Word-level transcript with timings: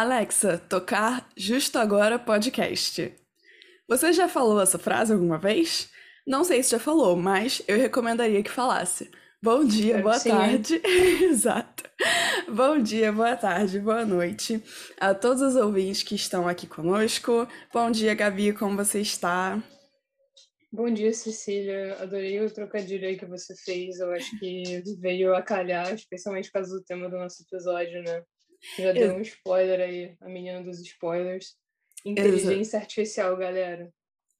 Alexa, 0.00 0.56
tocar 0.56 1.28
justo 1.36 1.78
agora 1.78 2.18
podcast. 2.18 3.14
Você 3.86 4.14
já 4.14 4.30
falou 4.30 4.58
essa 4.58 4.78
frase 4.78 5.12
alguma 5.12 5.36
vez? 5.36 5.90
Não 6.26 6.42
sei 6.42 6.62
se 6.62 6.70
já 6.70 6.78
falou, 6.78 7.16
mas 7.16 7.62
eu 7.68 7.76
recomendaria 7.76 8.42
que 8.42 8.50
falasse. 8.50 9.10
Bom 9.42 9.62
dia, 9.62 10.00
boa 10.00 10.18
Sim. 10.18 10.30
tarde. 10.30 10.80
Exato. 11.22 11.84
Bom 12.48 12.78
dia, 12.78 13.12
boa 13.12 13.36
tarde, 13.36 13.78
boa 13.78 14.06
noite 14.06 14.62
a 14.98 15.12
todos 15.12 15.42
os 15.42 15.54
ouvintes 15.54 16.02
que 16.02 16.14
estão 16.14 16.48
aqui 16.48 16.66
conosco. 16.66 17.46
Bom 17.70 17.90
dia, 17.90 18.14
Gabi, 18.14 18.54
como 18.54 18.78
você 18.78 19.02
está? 19.02 19.62
Bom 20.72 20.90
dia, 20.90 21.12
Cecília. 21.12 21.98
Adorei 22.00 22.42
o 22.42 22.50
trocadilho 22.50 23.06
aí 23.06 23.18
que 23.18 23.26
você 23.26 23.54
fez. 23.54 24.00
Eu 24.00 24.10
acho 24.12 24.38
que 24.38 24.82
veio 24.98 25.34
a 25.34 25.42
calhar, 25.42 25.92
especialmente 25.92 26.46
por 26.46 26.54
causa 26.54 26.74
do 26.74 26.82
tema 26.82 27.06
do 27.10 27.18
nosso 27.18 27.42
episódio, 27.42 28.02
né? 28.02 28.22
Já 28.78 28.92
deu 28.92 29.14
um 29.14 29.20
spoiler 29.20 29.80
aí, 29.80 30.16
a 30.20 30.28
menina 30.28 30.62
dos 30.62 30.80
spoilers. 30.80 31.56
Inteligência 32.04 32.78
artificial, 32.78 33.36
galera. 33.36 33.92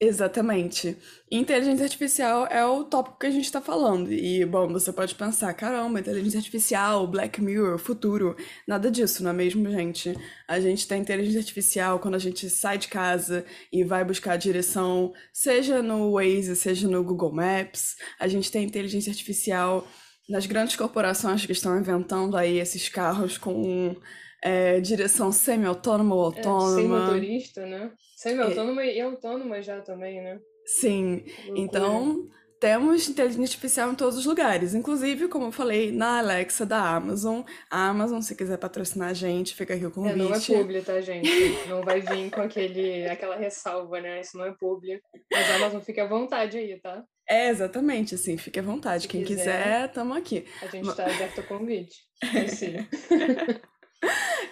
Exatamente. 0.03 0.97
Inteligência 1.31 1.85
artificial 1.85 2.47
é 2.47 2.65
o 2.65 2.85
tópico 2.85 3.19
que 3.19 3.27
a 3.27 3.31
gente 3.31 3.45
está 3.45 3.61
falando. 3.61 4.11
E, 4.11 4.47
bom, 4.47 4.67
você 4.67 4.91
pode 4.91 5.15
pensar, 5.15 5.53
caramba, 5.53 6.01
inteligência 6.01 6.39
artificial, 6.39 7.07
Black 7.07 7.39
Mirror, 7.43 7.77
futuro. 7.77 8.35
Nada 8.67 8.91
disso, 8.91 9.23
não 9.23 9.31
é 9.31 9.35
mesmo, 9.35 9.71
gente? 9.71 10.15
A 10.49 10.59
gente 10.59 10.89
tem 10.89 11.03
inteligência 11.03 11.41
artificial 11.41 11.99
quando 11.99 12.15
a 12.15 12.19
gente 12.19 12.49
sai 12.49 12.79
de 12.79 12.89
casa 12.89 13.45
e 13.71 13.85
vai 13.85 14.03
buscar 14.03 14.33
a 14.33 14.37
direção, 14.39 15.13
seja 15.35 15.83
no 15.83 16.13
Waze, 16.13 16.57
seja 16.57 16.89
no 16.89 17.05
Google 17.05 17.35
Maps. 17.35 17.97
A 18.19 18.27
gente 18.27 18.51
tem 18.51 18.65
inteligência 18.65 19.11
artificial 19.11 19.87
nas 20.31 20.47
grandes 20.47 20.77
corporações 20.77 21.45
que 21.45 21.53
estão 21.53 21.79
inventando 21.79 22.37
aí 22.37 22.59
esses 22.59 22.89
carros 22.89 23.37
com 23.39 23.95
é, 24.43 24.81
direção 24.81 25.31
semi-autônoma 25.33 26.15
ou 26.15 26.31
É, 26.31 26.43
sem 26.43 26.51
autônoma. 26.51 27.01
motorista, 27.01 27.67
né? 27.67 27.93
Semi-autônoma 28.17 28.85
e 28.85 29.01
autônoma 29.01 29.61
já 29.63 29.81
também, 29.83 30.23
né? 30.23 30.39
Sim, 30.67 31.25
Loucura. 31.47 31.53
então 31.57 32.29
temos 32.61 33.09
inteligência 33.09 33.43
artificial 33.45 33.91
em 33.91 33.95
todos 33.95 34.19
os 34.19 34.27
lugares, 34.27 34.75
inclusive, 34.75 35.29
como 35.29 35.47
eu 35.47 35.53
falei, 35.53 35.91
na 35.91 36.19
Alexa 36.19 36.67
da 36.67 36.95
Amazon. 36.97 37.41
A 37.71 37.89
Amazon, 37.89 38.21
se 38.21 38.37
quiser 38.37 38.59
patrocinar 38.59 39.09
a 39.09 39.15
gente, 39.15 39.55
fica 39.55 39.75
aqui 39.75 39.85
o 39.87 39.89
É, 40.07 40.15
não 40.15 40.27
é 40.27 40.29
convite. 40.29 40.53
publi, 40.53 40.83
tá, 40.83 41.01
gente? 41.01 41.29
Não 41.69 41.83
vai 41.83 42.01
vir 42.03 42.31
com 42.31 42.43
aquele, 42.43 43.07
aquela 43.09 43.37
ressalva, 43.37 43.99
né? 44.01 44.21
Isso 44.21 44.37
não 44.37 44.45
é 44.45 44.53
publi. 44.61 45.01
Mas 45.33 45.51
a 45.51 45.57
Amazon 45.57 45.81
fica 45.81 46.05
à 46.05 46.07
vontade 46.07 46.59
aí, 46.59 46.79
tá? 46.81 47.03
É, 47.31 47.49
exatamente, 47.49 48.17
assim, 48.17 48.37
fique 48.37 48.59
à 48.59 48.63
vontade. 48.63 49.03
Se 49.03 49.09
Quem 49.09 49.23
quiser. 49.23 49.87
tamo 49.93 50.15
aqui. 50.15 50.45
A 50.61 50.67
gente 50.67 50.93
tá 50.97 51.05
aberto 51.05 51.39
ao 51.39 51.45
convite. 51.45 51.97
Cecília. 52.33 52.89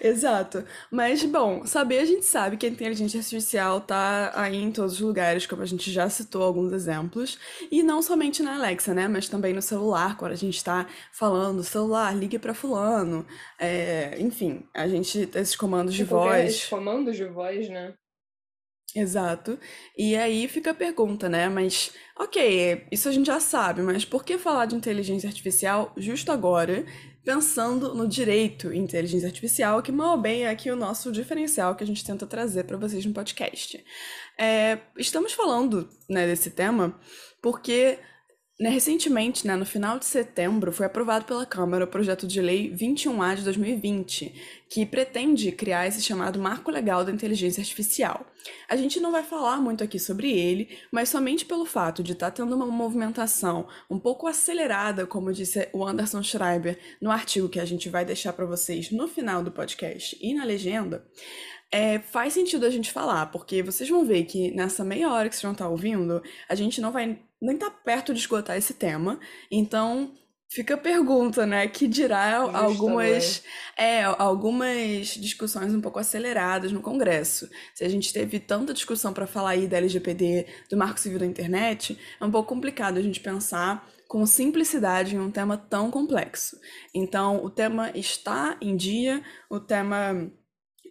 Exato. 0.01 0.65
Mas, 0.93 1.25
bom, 1.25 1.67
saber 1.67 1.99
a 1.99 2.05
gente 2.05 2.25
sabe 2.25 2.57
que 2.57 2.67
a 2.67 2.69
inteligência 2.69 3.19
artificial 3.19 3.81
tá 3.81 4.31
aí 4.35 4.57
em 4.57 4.71
todos 4.71 4.93
os 4.95 5.01
lugares, 5.01 5.45
como 5.45 5.63
a 5.63 5.67
gente 5.67 5.91
já 5.91 6.09
citou 6.09 6.45
alguns 6.45 6.73
exemplos. 6.73 7.37
E 7.69 7.83
não 7.83 8.01
somente 8.01 8.43
na 8.45 8.55
Alexa, 8.55 8.95
né? 8.95 9.09
Mas 9.09 9.29
também 9.29 9.53
no 9.53 9.63
celular, 9.63 10.17
quando 10.17 10.33
a 10.33 10.37
gente 10.37 10.63
tá 10.63 10.87
falando, 11.13 11.65
celular, 11.65 12.15
ligue 12.15 12.39
pra 12.39 12.55
fulano. 12.55 13.27
É, 13.59 14.17
enfim, 14.21 14.63
a 14.73 14.87
gente, 14.87 15.29
esses 15.35 15.57
comandos 15.57 15.95
de 15.95 16.05
Tipo, 16.05 16.17
voz. 16.17 16.51
Esses 16.51 16.67
comandos 16.69 17.17
de 17.17 17.25
voz, 17.25 17.69
né? 17.69 17.95
Exato. 18.95 19.59
E 19.97 20.17
aí 20.17 20.49
fica 20.49 20.71
a 20.71 20.75
pergunta, 20.75 21.29
né? 21.29 21.49
Mas, 21.49 21.93
ok, 22.19 22.87
isso 22.91 23.09
a 23.09 23.13
gente 23.13 23.27
já 23.27 23.39
sabe, 23.39 23.83
mas 23.83 24.05
por 24.05 24.25
que 24.25 24.39
falar 24.39 24.65
de 24.65 24.75
inteligência 24.75 25.29
artificial 25.29 25.93
justo 25.97 26.33
agora, 26.33 26.87
pensando 27.23 27.95
no 27.95 28.09
direito 28.09 28.73
em 28.73 28.79
inteligência 28.83 29.27
artificial, 29.29 29.83
que 29.83 29.93
mal 29.93 30.13
ou 30.17 30.23
bem 30.23 30.45
é 30.45 30.49
aqui 30.51 30.71
o 30.71 30.77
nosso 30.77 31.13
diferencial 31.13 31.77
que 31.77 31.85
a 31.85 31.87
gente 31.87 32.03
tenta 32.05 32.27
trazer 32.27 32.65
para 32.65 32.79
vocês 32.79 33.05
no 33.05 33.13
podcast? 33.13 33.85
É, 34.39 34.79
estamos 34.97 35.33
falando, 35.35 35.89
né, 36.09 36.27
desse 36.27 36.51
tema 36.51 36.99
porque 37.43 37.99
recentemente, 38.61 39.47
né, 39.47 39.55
no 39.55 39.65
final 39.65 40.01
de 40.01 40.05
setembro, 40.05 40.73
foi 40.73 40.87
aprovado 40.87 41.25
pela 41.25 41.47
Câmara 41.47 41.85
o 41.85 41.89
projeto 41.89 42.27
de 42.27 42.41
lei 42.41 42.75
21A 42.75 43.37
de 43.37 43.45
2020, 43.45 44.35
que 44.69 44.85
pretende 44.85 45.53
criar 45.53 45.87
esse 45.87 46.03
chamado 46.03 46.41
Marco 46.41 46.69
Legal 46.69 47.05
da 47.05 47.13
Inteligência 47.13 47.61
Artificial. 47.61 48.27
A 48.69 48.75
gente 48.75 48.99
não 48.99 49.13
vai 49.13 49.23
falar 49.23 49.59
muito 49.59 49.85
aqui 49.85 49.99
sobre 49.99 50.33
ele, 50.33 50.77
mas 50.91 51.09
somente 51.09 51.45
pelo 51.45 51.65
fato 51.65 52.03
de 52.03 52.13
estar 52.13 52.33
tendo 52.33 52.57
uma 52.57 52.67
movimentação 52.67 53.69
um 53.89 53.99
pouco 53.99 54.27
acelerada, 54.27 55.07
como 55.07 55.33
disse 55.33 55.69
o 55.73 55.87
Anderson 55.87 56.23
Schreiber 56.25 56.79
no 57.01 57.13
artigo 57.13 57.49
que 57.49 57.61
a 57.61 57.65
gente 57.65 57.89
vai 57.89 58.05
deixar 58.05 58.33
para 58.33 58.45
vocês 58.45 58.91
no 58.91 59.07
final 59.07 59.41
do 59.41 59.53
podcast 59.53 60.19
e 60.21 60.35
na 60.35 60.45
legenda, 60.45 61.07
é, 61.71 61.99
faz 61.99 62.33
sentido 62.33 62.67
a 62.67 62.71
gente 62.71 62.91
falar, 62.91 63.27
porque 63.27 63.63
vocês 63.63 63.89
vão 63.89 64.05
ver 64.05 64.25
que 64.25 64.51
nessa 64.53 64.83
meia 64.83 65.13
hora 65.13 65.29
que 65.29 65.35
vocês 65.35 65.43
vão 65.43 65.53
estar 65.53 65.69
ouvindo, 65.69 66.23
a 66.49 66.55
gente 66.55 66.81
não 66.81 66.91
vai 66.91 67.19
nem 67.41 67.55
estar 67.55 67.71
perto 67.71 68.13
de 68.13 68.21
esgotar 68.21 68.57
esse 68.57 68.75
tema, 68.75 69.19
então 69.51 70.13
fica 70.51 70.75
a 70.75 70.79
pergunta, 70.79 71.47
né? 71.47 71.69
Que 71.69 71.87
dirá 71.87 72.41
Justo 72.41 72.57
algumas, 72.57 73.43
é, 73.77 74.03
algumas 74.03 75.09
discussões 75.09 75.75
um 75.75 75.81
pouco 75.81 75.99
aceleradas 75.99 76.73
no 76.73 76.81
Congresso. 76.81 77.49
Se 77.75 77.85
a 77.85 77.89
gente 77.89 78.13
teve 78.13 78.41
tanta 78.41 78.73
discussão 78.73 79.13
para 79.13 79.27
falar 79.27 79.51
aí 79.51 79.67
da 79.67 79.77
LGPD, 79.77 80.47
do 80.71 80.77
Marco 80.77 80.99
Civil 80.99 81.19
da 81.19 81.27
Internet, 81.27 81.99
é 82.21 82.25
um 82.25 82.31
pouco 82.31 82.49
complicado 82.49 82.99
a 82.99 83.03
gente 83.03 83.21
pensar 83.21 83.87
com 84.09 84.25
simplicidade 84.25 85.15
em 85.15 85.19
um 85.19 85.31
tema 85.31 85.57
tão 85.57 85.91
complexo. 85.91 86.59
Então, 86.95 87.45
o 87.45 87.51
tema 87.51 87.91
está 87.95 88.57
em 88.61 88.75
dia, 88.75 89.23
o 89.51 89.61
tema 89.61 90.33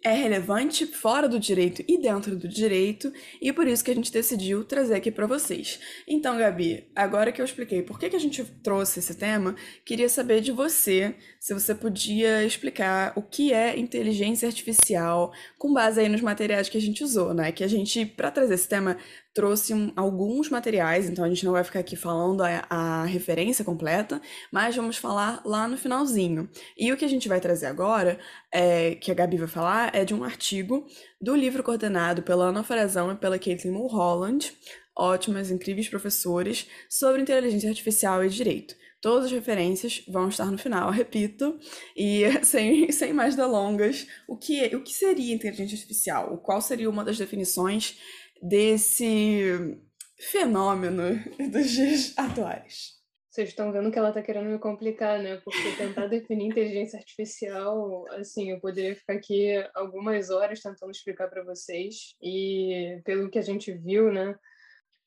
é 0.04 0.12
relevante 0.12 0.86
fora 0.86 1.28
do 1.28 1.38
direito 1.38 1.82
e 1.88 1.98
dentro 2.00 2.36
do 2.36 2.48
direito, 2.48 3.12
e 3.40 3.52
por 3.52 3.66
isso 3.66 3.84
que 3.84 3.90
a 3.90 3.94
gente 3.94 4.12
decidiu 4.12 4.64
trazer 4.64 4.94
aqui 4.94 5.10
para 5.10 5.26
vocês. 5.26 5.80
Então, 6.06 6.38
Gabi, 6.38 6.88
agora 6.94 7.32
que 7.32 7.40
eu 7.40 7.44
expliquei 7.44 7.82
por 7.82 7.98
que 7.98 8.10
que 8.10 8.16
a 8.16 8.20
gente 8.20 8.44
trouxe 8.62 8.98
esse 9.00 9.14
tema, 9.14 9.56
queria 9.84 10.08
saber 10.08 10.40
de 10.40 10.52
você, 10.52 11.14
se 11.40 11.54
você 11.54 11.74
podia 11.74 12.44
explicar 12.44 13.12
o 13.16 13.22
que 13.22 13.52
é 13.52 13.78
inteligência 13.78 14.46
artificial, 14.46 15.32
com 15.58 15.72
base 15.72 16.00
aí 16.00 16.08
nos 16.08 16.20
materiais 16.20 16.68
que 16.68 16.78
a 16.78 16.80
gente 16.80 17.02
usou, 17.02 17.34
né? 17.34 17.52
Que 17.52 17.64
a 17.64 17.68
gente, 17.68 18.04
para 18.06 18.30
trazer 18.30 18.54
esse 18.54 18.68
tema, 18.68 18.96
trouxe 19.38 19.72
um- 19.72 19.92
alguns 19.94 20.50
materiais, 20.50 21.08
então 21.08 21.24
a 21.24 21.28
gente 21.28 21.44
não 21.44 21.52
vai 21.52 21.62
ficar 21.62 21.78
aqui 21.78 21.94
falando 21.94 22.42
a, 22.42 22.64
a 22.68 23.04
referência 23.04 23.64
completa, 23.64 24.20
mas 24.52 24.74
vamos 24.74 24.96
falar 24.96 25.40
lá 25.44 25.68
no 25.68 25.76
finalzinho. 25.78 26.48
E 26.76 26.92
o 26.92 26.96
que 26.96 27.04
a 27.04 27.08
gente 27.08 27.28
vai 27.28 27.40
trazer 27.40 27.66
agora, 27.66 28.18
é, 28.52 28.96
que 28.96 29.12
a 29.12 29.14
Gabi 29.14 29.36
vai 29.36 29.46
falar, 29.46 29.94
é 29.94 30.04
de 30.04 30.12
um 30.12 30.24
artigo 30.24 30.84
do 31.20 31.36
livro 31.36 31.62
coordenado 31.62 32.20
pela 32.22 32.46
Ana 32.46 32.64
Frazão 32.64 33.12
e 33.12 33.14
pela 33.14 33.38
Caitlin 33.38 33.70
Mulholland, 33.70 34.52
ótimas, 34.96 35.52
incríveis 35.52 35.88
professores, 35.88 36.66
sobre 36.90 37.22
inteligência 37.22 37.68
artificial 37.70 38.24
e 38.24 38.28
direito. 38.28 38.74
Todas 39.00 39.26
as 39.26 39.30
referências 39.30 40.02
vão 40.08 40.28
estar 40.28 40.46
no 40.50 40.58
final, 40.58 40.90
repito, 40.90 41.56
e 41.96 42.22
sem, 42.42 42.90
sem 42.90 43.12
mais 43.12 43.36
delongas, 43.36 44.04
o 44.26 44.36
que, 44.36 44.58
é- 44.64 44.74
o 44.76 44.82
que 44.82 44.92
seria 44.92 45.32
inteligência 45.32 45.76
artificial? 45.76 46.38
Qual 46.38 46.60
seria 46.60 46.90
uma 46.90 47.04
das 47.04 47.16
definições 47.16 47.96
desse 48.42 49.78
fenômeno 50.18 51.22
dos 51.50 51.70
dias 51.70 52.14
atuais? 52.16 52.98
Vocês 53.30 53.50
estão 53.50 53.70
vendo 53.70 53.92
que 53.92 53.98
ela 53.98 54.12
tá 54.12 54.20
querendo 54.20 54.50
me 54.50 54.58
complicar, 54.58 55.22
né? 55.22 55.40
Porque 55.44 55.76
tentar 55.76 56.06
definir 56.08 56.46
inteligência 56.46 56.98
artificial, 56.98 58.04
assim, 58.14 58.50
eu 58.50 58.58
poderia 58.58 58.96
ficar 58.96 59.12
aqui 59.12 59.52
algumas 59.74 60.28
horas 60.30 60.60
tentando 60.60 60.90
explicar 60.90 61.28
para 61.28 61.44
vocês. 61.44 62.16
E 62.20 63.00
pelo 63.04 63.30
que 63.30 63.38
a 63.38 63.42
gente 63.42 63.70
viu, 63.72 64.12
né, 64.12 64.34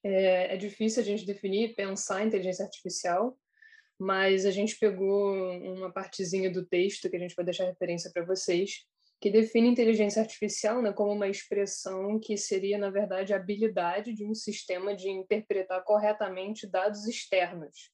é, 0.03 0.53
é 0.53 0.57
difícil 0.57 1.01
a 1.01 1.05
gente 1.05 1.25
definir, 1.25 1.75
pensar 1.75 2.25
inteligência 2.25 2.63
artificial, 2.63 3.37
mas 3.99 4.45
a 4.45 4.51
gente 4.51 4.79
pegou 4.79 5.35
uma 5.75 5.91
partezinha 5.91 6.49
do 6.49 6.65
texto 6.65 7.09
que 7.09 7.15
a 7.15 7.19
gente 7.19 7.35
vai 7.35 7.45
deixar 7.45 7.65
referência 7.65 8.09
para 8.13 8.25
vocês, 8.25 8.85
que 9.21 9.29
define 9.29 9.69
inteligência 9.69 10.19
artificial 10.19 10.81
né, 10.81 10.91
como 10.91 11.11
uma 11.11 11.27
expressão 11.27 12.19
que 12.19 12.35
seria, 12.35 12.79
na 12.79 12.89
verdade, 12.89 13.33
a 13.33 13.35
habilidade 13.35 14.13
de 14.13 14.25
um 14.25 14.33
sistema 14.33 14.95
de 14.95 15.09
interpretar 15.09 15.83
corretamente 15.83 16.65
dados 16.65 17.05
externos. 17.07 17.91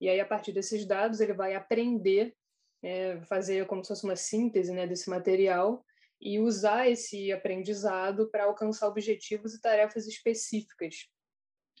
E 0.00 0.08
aí, 0.08 0.18
a 0.18 0.24
partir 0.24 0.52
desses 0.52 0.86
dados, 0.86 1.20
ele 1.20 1.34
vai 1.34 1.54
aprender, 1.54 2.34
é, 2.82 3.20
fazer 3.26 3.66
como 3.66 3.84
se 3.84 3.88
fosse 3.88 4.04
uma 4.04 4.16
síntese 4.16 4.72
né, 4.72 4.86
desse 4.86 5.10
material 5.10 5.84
e 6.18 6.40
usar 6.40 6.88
esse 6.88 7.30
aprendizado 7.30 8.30
para 8.30 8.44
alcançar 8.44 8.88
objetivos 8.88 9.54
e 9.54 9.60
tarefas 9.60 10.06
específicas, 10.06 11.06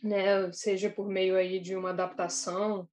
né? 0.02 0.52
Seja 0.52 0.90
por 0.90 1.08
meio 1.08 1.36
aí 1.36 1.58
de 1.58 1.74
uma 1.74 1.90
adaptação, 1.90 2.86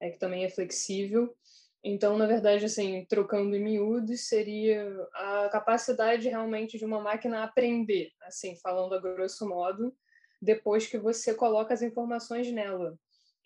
é, 0.00 0.10
que 0.10 0.18
também 0.18 0.44
é 0.44 0.48
flexível. 0.48 1.36
Então, 1.84 2.16
na 2.16 2.26
verdade, 2.26 2.64
assim, 2.64 3.04
trocando 3.06 3.56
em 3.56 3.62
miúdos, 3.62 4.28
seria 4.28 4.86
a 5.14 5.48
capacidade 5.50 6.28
realmente 6.28 6.78
de 6.78 6.84
uma 6.84 7.00
máquina 7.00 7.42
aprender, 7.42 8.12
assim, 8.22 8.56
falando 8.56 8.94
a 8.94 9.00
grosso 9.00 9.48
modo, 9.48 9.92
depois 10.40 10.86
que 10.86 10.96
você 10.96 11.34
coloca 11.34 11.74
as 11.74 11.82
informações 11.82 12.50
nela. 12.52 12.96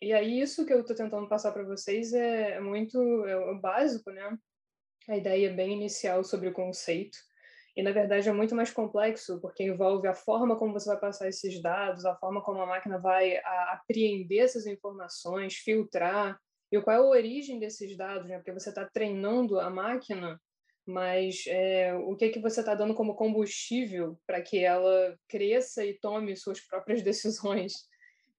E 0.03 0.13
aí, 0.13 0.39
isso 0.39 0.67
que 0.67 0.73
eu 0.73 0.81
estou 0.81 0.95
tentando 0.95 1.27
passar 1.29 1.53
para 1.53 1.65
vocês 1.65 2.13
é, 2.13 2.53
é 2.53 2.61
muito 2.61 2.99
é 3.25 3.37
o 3.37 3.59
básico, 3.59 4.11
né? 4.11 4.37
A 5.09 5.17
ideia 5.17 5.55
bem 5.55 5.73
inicial 5.73 6.23
sobre 6.23 6.49
o 6.49 6.53
conceito. 6.53 7.17
E, 7.75 7.83
na 7.83 7.93
verdade, 7.93 8.29
é 8.29 8.33
muito 8.33 8.55
mais 8.55 8.71
complexo, 8.71 9.41
porque 9.41 9.63
envolve 9.63 10.07
a 10.09 10.15
forma 10.15 10.57
como 10.57 10.75
você 10.75 10.89
vai 10.91 10.99
passar 10.99 11.29
esses 11.29 11.61
dados, 11.63 12.05
a 12.05 12.15
forma 12.17 12.43
como 12.43 12.61
a 12.61 12.67
máquina 12.67 12.99
vai 12.99 13.37
apreender 13.71 14.41
essas 14.41 14.67
informações, 14.67 15.55
filtrar, 15.55 16.39
e 16.71 16.81
qual 16.81 16.97
é 16.97 16.99
a 16.99 17.03
origem 17.03 17.59
desses 17.59 17.97
dados, 17.97 18.29
né? 18.29 18.37
Porque 18.37 18.53
você 18.53 18.71
está 18.71 18.85
treinando 18.85 19.61
a 19.61 19.71
máquina, 19.71 20.41
mas 20.85 21.45
é, 21.47 21.95
o 21.95 22.17
que, 22.17 22.31
que 22.31 22.41
você 22.41 22.61
está 22.61 22.75
dando 22.75 22.95
como 22.95 23.15
combustível 23.15 24.19
para 24.27 24.41
que 24.41 24.59
ela 24.59 25.17
cresça 25.29 25.85
e 25.85 25.99
tome 25.99 26.37
suas 26.37 26.61
próprias 26.61 27.03
decisões? 27.03 27.73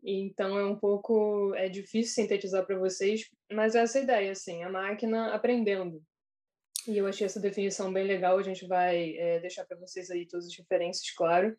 Então, 0.04 0.58
é 0.58 0.66
um 0.66 0.78
pouco 0.78 1.54
é 1.56 1.68
difícil 1.68 2.14
sintetizar 2.14 2.66
para 2.66 2.78
vocês, 2.78 3.30
mas 3.52 3.76
é 3.76 3.80
essa 3.80 4.00
ideia, 4.00 4.32
assim, 4.32 4.64
a 4.64 4.70
máquina 4.70 5.34
aprendendo. 5.34 6.02
E 6.88 6.98
eu 6.98 7.08
achei 7.08 7.26
essa 7.26 7.42
definição 7.42 7.92
bem 7.92 8.06
legal, 8.06 8.38
a 8.38 8.44
gente 8.44 8.66
vai 8.66 9.18
é, 9.18 9.40
deixar 9.40 9.66
para 9.66 9.78
vocês 9.78 10.10
aí 10.10 10.26
todas 10.26 10.48
as 10.48 10.58
referências, 10.58 11.14
claro. 11.14 11.58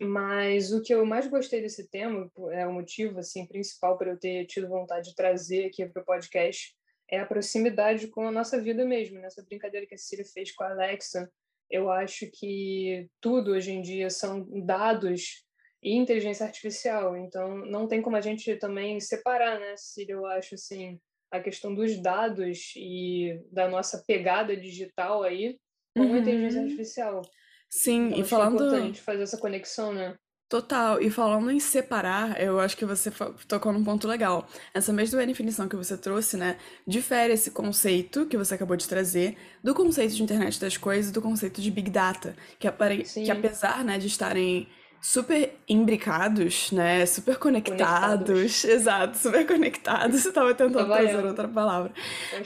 Mas 0.00 0.72
o 0.72 0.80
que 0.80 0.94
eu 0.94 1.04
mais 1.04 1.26
gostei 1.26 1.60
desse 1.60 1.88
tema, 1.88 2.30
é 2.52 2.66
o 2.66 2.72
motivo 2.72 3.18
assim 3.18 3.44
principal 3.46 3.98
para 3.98 4.10
eu 4.10 4.18
ter 4.18 4.46
tido 4.46 4.68
vontade 4.68 5.08
de 5.08 5.14
trazer 5.14 5.66
aqui 5.66 5.84
para 5.86 6.02
o 6.02 6.04
podcast, 6.04 6.74
é 7.10 7.18
a 7.18 7.26
proximidade 7.26 8.06
com 8.08 8.26
a 8.26 8.30
nossa 8.30 8.60
vida 8.60 8.84
mesmo. 8.84 9.18
Nessa 9.18 9.42
brincadeira 9.42 9.86
que 9.86 9.94
a 9.94 9.98
Cecília 9.98 10.24
fez 10.24 10.52
com 10.52 10.62
a 10.62 10.70
Alexa, 10.70 11.28
eu 11.70 11.90
acho 11.90 12.30
que 12.32 13.08
tudo 13.20 13.52
hoje 13.52 13.72
em 13.72 13.82
dia 13.82 14.08
são 14.08 14.46
dados 14.64 15.44
e 15.82 15.96
inteligência 15.96 16.46
artificial. 16.46 17.16
Então, 17.16 17.56
não 17.66 17.88
tem 17.88 18.00
como 18.00 18.16
a 18.16 18.20
gente 18.20 18.54
também 18.56 19.00
separar, 19.00 19.58
né, 19.58 19.76
Cecília? 19.76 20.14
Eu 20.14 20.26
acho 20.26 20.54
assim 20.54 21.00
a 21.30 21.40
questão 21.40 21.74
dos 21.74 22.00
dados 22.00 22.72
e 22.76 23.38
da 23.52 23.68
nossa 23.68 24.02
pegada 24.06 24.56
digital 24.56 25.22
aí 25.22 25.58
com 25.94 26.04
uhum. 26.04 26.14
a 26.14 26.18
inteligência 26.18 26.62
artificial. 26.62 27.22
Sim, 27.68 28.08
então, 28.08 28.20
e 28.20 28.24
falando. 28.24 28.62
É 28.62 28.66
importante 28.66 29.00
fazer 29.02 29.22
essa 29.22 29.38
conexão, 29.38 29.92
né? 29.92 30.16
Total, 30.48 30.98
e 31.02 31.10
falando 31.10 31.50
em 31.50 31.60
separar, 31.60 32.40
eu 32.40 32.58
acho 32.58 32.74
que 32.74 32.86
você 32.86 33.12
tocou 33.46 33.70
num 33.70 33.84
ponto 33.84 34.08
legal. 34.08 34.48
Essa 34.72 34.94
mesma 34.94 35.26
definição 35.26 35.68
que 35.68 35.76
você 35.76 35.94
trouxe, 35.94 36.38
né, 36.38 36.56
difere 36.86 37.34
esse 37.34 37.50
conceito 37.50 38.24
que 38.24 38.34
você 38.34 38.54
acabou 38.54 38.74
de 38.74 38.88
trazer 38.88 39.36
do 39.62 39.74
conceito 39.74 40.14
de 40.14 40.22
internet 40.22 40.58
das 40.58 40.78
coisas 40.78 41.10
e 41.10 41.12
do 41.12 41.20
conceito 41.20 41.60
de 41.60 41.70
big 41.70 41.90
data, 41.90 42.34
que, 42.58 42.66
apare... 42.66 43.02
que 43.02 43.30
apesar, 43.30 43.84
né, 43.84 43.98
de 43.98 44.06
estarem 44.06 44.66
super 45.02 45.54
imbricados, 45.68 46.72
né? 46.72 47.04
Super 47.04 47.36
conectados. 47.36 48.26
conectados. 48.26 48.64
Exato, 48.64 49.18
super 49.18 49.46
conectados. 49.46 50.24
Eu 50.24 50.32
tava 50.32 50.54
tentando 50.54 50.86
trazer 50.86 51.26
outra 51.26 51.46
palavra. 51.46 51.92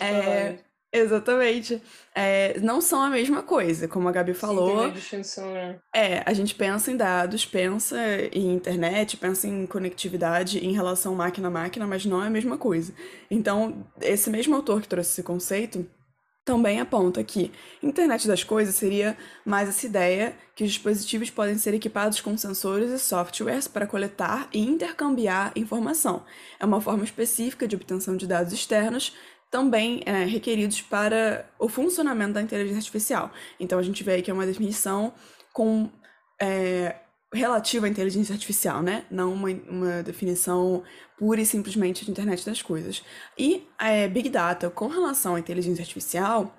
É, 0.00 0.58
exatamente. 0.92 1.82
É, 2.14 2.58
não 2.60 2.80
são 2.80 3.02
a 3.02 3.08
mesma 3.08 3.42
coisa, 3.42 3.88
como 3.88 4.08
a 4.08 4.12
Gabi 4.12 4.34
falou. 4.34 4.86
Sim, 4.86 4.92
distinção, 4.92 5.52
né? 5.52 5.78
É, 5.94 6.22
a 6.26 6.32
gente 6.32 6.54
pensa 6.54 6.90
em 6.90 6.96
dados, 6.96 7.46
pensa 7.46 7.96
em 8.32 8.54
internet, 8.54 9.16
pensa 9.16 9.48
em 9.48 9.66
conectividade 9.66 10.58
em 10.58 10.72
relação 10.72 11.14
máquina 11.14 11.48
a 11.48 11.50
máquina, 11.50 11.86
mas 11.86 12.04
não 12.04 12.22
é 12.22 12.26
a 12.26 12.30
mesma 12.30 12.58
coisa. 12.58 12.92
Então, 13.30 13.86
esse 14.00 14.28
mesmo 14.28 14.54
autor 14.54 14.82
que 14.82 14.88
trouxe 14.88 15.10
esse 15.12 15.22
conceito 15.22 15.86
também 16.44 16.80
aponta 16.80 17.22
que 17.22 17.52
internet 17.80 18.26
das 18.26 18.42
coisas 18.42 18.74
seria 18.74 19.16
mais 19.44 19.68
essa 19.68 19.86
ideia 19.86 20.34
que 20.56 20.64
os 20.64 20.70
dispositivos 20.70 21.30
podem 21.30 21.56
ser 21.56 21.72
equipados 21.72 22.20
com 22.20 22.36
sensores 22.36 22.90
e 22.90 22.98
softwares 22.98 23.68
para 23.68 23.86
coletar 23.86 24.48
e 24.52 24.60
intercambiar 24.60 25.52
informação. 25.54 26.24
É 26.58 26.64
uma 26.64 26.80
forma 26.80 27.04
específica 27.04 27.66
de 27.68 27.76
obtenção 27.76 28.16
de 28.16 28.26
dados 28.26 28.52
externos, 28.52 29.16
também 29.52 30.00
é, 30.06 30.24
requeridos 30.24 30.80
para 30.80 31.44
o 31.58 31.68
funcionamento 31.68 32.32
da 32.32 32.42
inteligência 32.42 32.78
artificial. 32.78 33.30
Então 33.60 33.78
a 33.78 33.82
gente 33.82 34.02
vê 34.02 34.12
aí 34.12 34.22
que 34.22 34.30
é 34.30 34.34
uma 34.34 34.46
definição 34.46 35.12
com 35.52 35.90
é, 36.40 36.96
relativa 37.32 37.84
à 37.84 37.88
inteligência 37.88 38.32
artificial, 38.32 38.82
né? 38.82 39.04
Não 39.10 39.30
uma, 39.34 39.50
uma 39.68 40.02
definição 40.02 40.82
pura 41.18 41.42
e 41.42 41.44
simplesmente 41.44 42.02
de 42.02 42.10
internet 42.10 42.46
das 42.46 42.62
coisas. 42.62 43.04
E 43.38 43.68
é, 43.78 44.08
Big 44.08 44.30
Data, 44.30 44.70
com 44.70 44.88
relação 44.88 45.34
à 45.34 45.38
inteligência 45.38 45.82
artificial, 45.82 46.56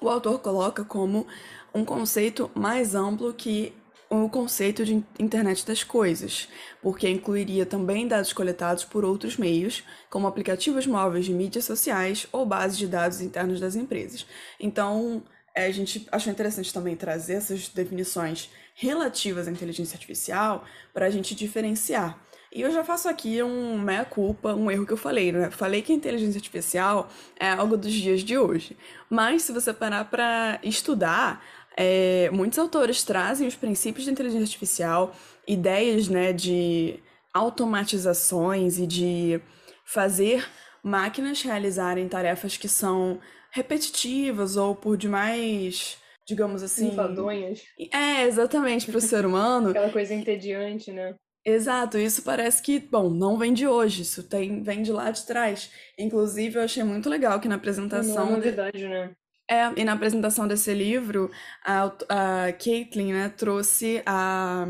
o 0.00 0.08
autor 0.08 0.40
coloca 0.40 0.84
como 0.84 1.24
um 1.72 1.84
conceito 1.84 2.50
mais 2.52 2.96
amplo 2.96 3.32
que 3.32 3.72
o 4.10 4.28
conceito 4.28 4.84
de 4.84 5.04
internet 5.18 5.66
das 5.66 5.84
coisas, 5.84 6.48
porque 6.82 7.08
incluiria 7.08 7.66
também 7.66 8.08
dados 8.08 8.32
coletados 8.32 8.84
por 8.84 9.04
outros 9.04 9.36
meios, 9.36 9.84
como 10.08 10.26
aplicativos 10.26 10.86
móveis 10.86 11.26
de 11.26 11.32
mídias 11.32 11.64
sociais 11.64 12.26
ou 12.32 12.46
bases 12.46 12.78
de 12.78 12.86
dados 12.86 13.20
internos 13.20 13.60
das 13.60 13.74
empresas. 13.74 14.26
Então, 14.58 15.22
é, 15.54 15.66
a 15.66 15.72
gente 15.72 16.06
achou 16.10 16.32
interessante 16.32 16.72
também 16.72 16.96
trazer 16.96 17.34
essas 17.34 17.68
definições 17.68 18.50
relativas 18.74 19.48
à 19.48 19.50
inteligência 19.50 19.96
artificial 19.96 20.64
para 20.94 21.06
a 21.06 21.10
gente 21.10 21.34
diferenciar. 21.34 22.18
E 22.50 22.62
eu 22.62 22.72
já 22.72 22.82
faço 22.82 23.08
aqui 23.08 23.42
um 23.42 23.78
meia-culpa, 23.78 24.54
um 24.54 24.70
erro 24.70 24.86
que 24.86 24.92
eu 24.92 24.96
falei, 24.96 25.30
né? 25.32 25.50
Falei 25.50 25.82
que 25.82 25.92
a 25.92 25.94
inteligência 25.94 26.38
artificial 26.38 27.08
é 27.38 27.50
algo 27.50 27.76
dos 27.76 27.92
dias 27.92 28.22
de 28.22 28.38
hoje. 28.38 28.74
Mas 29.10 29.42
se 29.42 29.52
você 29.52 29.72
parar 29.72 30.06
para 30.06 30.58
estudar, 30.62 31.44
é, 31.80 32.28
muitos 32.32 32.58
autores 32.58 33.04
trazem 33.04 33.46
os 33.46 33.54
princípios 33.54 34.04
de 34.04 34.10
inteligência 34.10 34.44
artificial, 34.44 35.14
ideias 35.46 36.08
né, 36.08 36.32
de 36.32 36.98
automatizações 37.32 38.78
e 38.78 38.86
de 38.86 39.40
fazer 39.84 40.44
máquinas 40.82 41.40
realizarem 41.40 42.08
tarefas 42.08 42.56
que 42.56 42.68
são 42.68 43.20
repetitivas 43.52 44.56
ou 44.56 44.74
por 44.74 44.96
demais 44.96 45.96
digamos 46.26 46.62
assim. 46.62 46.88
Enfadonhas. 46.88 47.62
É, 47.90 48.24
exatamente, 48.24 48.86
para 48.86 48.98
o 48.98 49.00
ser 49.00 49.24
humano. 49.24 49.70
Aquela 49.70 49.90
coisa 49.90 50.12
entediante, 50.12 50.92
né? 50.92 51.14
Exato, 51.42 51.96
isso 51.96 52.22
parece 52.22 52.60
que, 52.60 52.78
bom, 52.78 53.08
não 53.08 53.38
vem 53.38 53.54
de 53.54 53.66
hoje, 53.66 54.02
isso 54.02 54.28
tem, 54.28 54.62
vem 54.62 54.82
de 54.82 54.92
lá 54.92 55.10
de 55.10 55.24
trás. 55.24 55.70
Inclusive, 55.98 56.58
eu 56.58 56.62
achei 56.62 56.84
muito 56.84 57.08
legal 57.08 57.40
que 57.40 57.48
na 57.48 57.54
apresentação. 57.54 58.26
Não 58.26 58.32
é 58.32 58.36
novidade, 58.36 58.78
de... 58.78 58.86
né? 58.86 59.12
É, 59.50 59.80
e 59.80 59.84
na 59.84 59.94
apresentação 59.94 60.46
desse 60.46 60.74
livro, 60.74 61.30
a, 61.64 61.84
a 62.08 62.52
Caitlin, 62.52 63.12
né, 63.14 63.28
trouxe 63.30 64.02
a, 64.04 64.66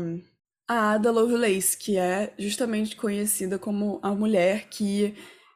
a 0.67 0.91
Ada 0.93 1.11
Lovelace, 1.11 1.77
que 1.77 1.97
é 1.97 2.33
justamente 2.39 2.95
conhecida 2.95 3.59
como 3.59 3.99
a 4.01 4.11
mulher 4.11 4.69
que 4.69 5.15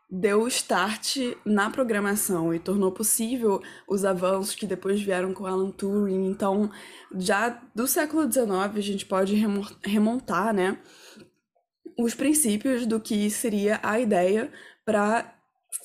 deu 0.10 0.44
o 0.44 0.48
start 0.48 1.18
na 1.44 1.70
programação 1.70 2.53
e 2.53 2.60
tornou 2.60 2.92
possível 2.92 3.62
os 3.88 4.06
avanços 4.06 4.53
que 4.53 4.68
depois 4.68 5.01
vieram 5.01 5.34
com 5.34 5.46
Alan 5.46 5.72
Turing. 5.72 6.25
Então, 6.30 6.70
já 7.15 7.62
do 7.74 7.88
século 7.88 8.32
XIX, 8.32 8.75
a 8.75 8.82
gente 8.82 9.06
pode 9.06 9.36
remontar, 9.84 10.53
né, 10.53 10.77
os 11.98 12.13
princípios 12.13 12.86
do 12.86 13.00
que 13.00 13.30
seria 13.30 13.80
a 13.82 14.00
ideia 14.00 14.51
para 14.86 15.34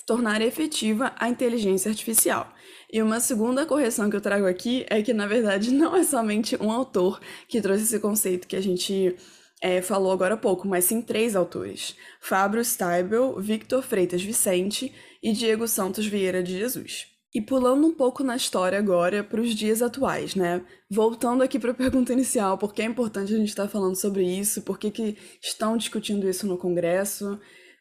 tornar 0.07 0.43
efetiva 0.43 1.13
a 1.17 1.29
inteligência 1.29 1.91
artificial. 1.91 2.53
E 2.91 3.03
uma 3.03 3.21
segunda 3.21 3.67
correção 3.67 4.09
que 4.09 4.17
eu 4.17 4.21
trago 4.21 4.47
aqui 4.47 4.87
é 4.89 5.03
que, 5.03 5.13
na 5.13 5.27
verdade, 5.27 5.71
não 5.75 5.95
é 5.95 6.03
somente 6.03 6.57
um 6.61 6.71
autor 6.71 7.21
que 7.47 7.61
trouxe 7.61 7.85
esse 7.85 8.01
conceito 8.01 8.49
que 8.49 8.57
a 8.57 8.63
gente 8.63 9.17
é, 9.61 9.83
falou 9.83 10.13
agora 10.13 10.35
há 10.35 10.39
pouco, 10.39 10.67
mas 10.67 10.85
sim 10.85 11.03
três 11.03 11.37
autores: 11.37 11.97
Fábio 12.21 12.65
Steibel, 12.65 13.39
Victor 13.41 13.83
Freitas 13.83 14.23
Vicente 14.23 14.93
e 15.23 15.33
Diego 15.33 15.69
Santos 15.69 16.07
Vieira 16.07 16.43
de 16.43 16.59
Jesus. 16.59 17.07
E 17.35 17.43
pulando 17.43 17.87
um 17.87 17.95
pouco 17.95 18.25
na 18.25 18.37
história 18.37 18.79
agora 18.79 19.23
para 19.23 19.41
os 19.41 19.55
dias 19.55 19.83
atuais, 19.83 20.35
né? 20.35 20.65
Voltando 20.91 21.43
aqui 21.43 21.59
para 21.59 21.73
a 21.73 21.75
pergunta 21.75 22.13
inicial, 22.13 22.57
por 22.57 22.73
que 22.73 22.81
é 22.81 22.87
importante 22.87 23.35
a 23.35 23.37
gente 23.37 23.49
estar 23.49 23.69
falando 23.69 23.97
sobre 23.97 24.25
isso? 24.25 24.63
Por 24.63 24.79
que, 24.79 24.91
que 24.91 25.17
estão 25.43 25.77
discutindo 25.77 26.27
isso 26.27 26.47
no 26.47 26.57
Congresso? 26.57 27.39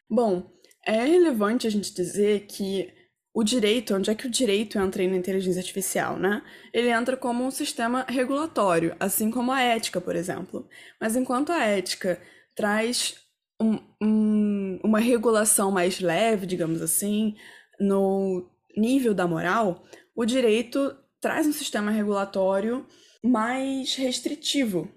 Bom, 0.08 0.52
é 0.86 1.02
relevante 1.02 1.66
a 1.66 1.70
gente 1.70 1.94
dizer 1.94 2.46
que 2.46 2.92
o 3.38 3.44
direito, 3.44 3.94
onde 3.94 4.10
é 4.10 4.16
que 4.16 4.26
o 4.26 4.30
direito 4.30 4.80
entra 4.80 5.06
na 5.06 5.16
inteligência 5.16 5.60
artificial, 5.60 6.18
né? 6.18 6.42
Ele 6.74 6.88
entra 6.88 7.16
como 7.16 7.44
um 7.44 7.52
sistema 7.52 8.04
regulatório, 8.08 8.96
assim 8.98 9.30
como 9.30 9.52
a 9.52 9.62
ética, 9.62 10.00
por 10.00 10.16
exemplo. 10.16 10.68
Mas 11.00 11.14
enquanto 11.14 11.52
a 11.52 11.62
ética 11.64 12.20
traz 12.56 13.14
um, 13.62 13.78
um, 14.02 14.80
uma 14.82 14.98
regulação 14.98 15.70
mais 15.70 16.00
leve, 16.00 16.46
digamos 16.46 16.82
assim, 16.82 17.36
no 17.78 18.50
nível 18.76 19.14
da 19.14 19.24
moral, 19.24 19.84
o 20.16 20.24
direito 20.24 20.98
traz 21.20 21.46
um 21.46 21.52
sistema 21.52 21.92
regulatório 21.92 22.84
mais 23.22 23.94
restritivo, 23.94 24.88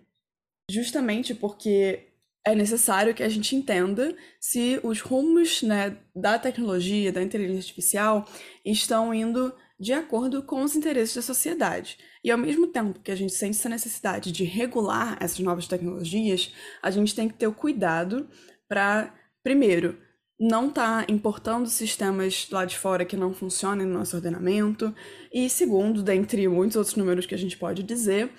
justamente 0.68 1.36
porque 1.36 2.11
é 2.46 2.56
necessário 2.56 3.14
que 3.14 3.24
a 3.24 3.30
gente 3.30 3.56
entenda 3.56 4.16
se 4.40 4.80
os 4.84 5.00
rumos 5.00 5.62
né, 5.62 5.98
da 6.16 6.40
tecnologia, 6.40 7.12
da 7.12 7.22
inteligência 7.22 7.60
artificial, 7.60 8.28
estão 8.66 9.14
indo 9.14 9.54
de 9.80 9.94
acordo 9.94 10.44
com 10.44 10.62
os 10.62 10.76
interesses 10.76 11.16
da 11.16 11.22
sociedade. 11.22 11.98
E 12.24 12.30
ao 12.30 12.38
mesmo 12.38 12.68
tempo 12.68 13.00
que 13.00 13.12
a 13.12 13.16
gente 13.16 13.34
sente 13.34 13.58
essa 13.58 13.70
necessidade 13.70 14.32
de 14.32 14.44
regular 14.44 15.18
essas 15.20 15.40
novas 15.40 15.68
tecnologias, 15.68 16.54
a 16.82 16.92
gente 16.92 17.16
tem 17.16 17.28
que 17.28 17.34
ter 17.34 17.48
o 17.48 17.54
cuidado 17.54 18.28
para, 18.68 19.14
primeiro, 19.44 19.98
não 20.40 20.70
está 20.70 21.06
importando 21.08 21.70
sistemas 21.70 22.48
lá 22.52 22.66
de 22.66 22.78
fora 22.78 23.06
que 23.06 23.16
não 23.16 23.34
funcionem 23.34 23.86
no 23.86 24.00
nosso 24.00 24.16
ordenamento. 24.16 24.94
E 25.32 25.48
segundo, 25.50 26.02
dentre 26.02 26.48
muitos 26.48 26.76
outros 26.76 26.96
números 26.96 27.28
que 27.28 27.36
a 27.36 27.38
gente 27.38 27.58
pode 27.58 27.84
dizer, 27.84 28.32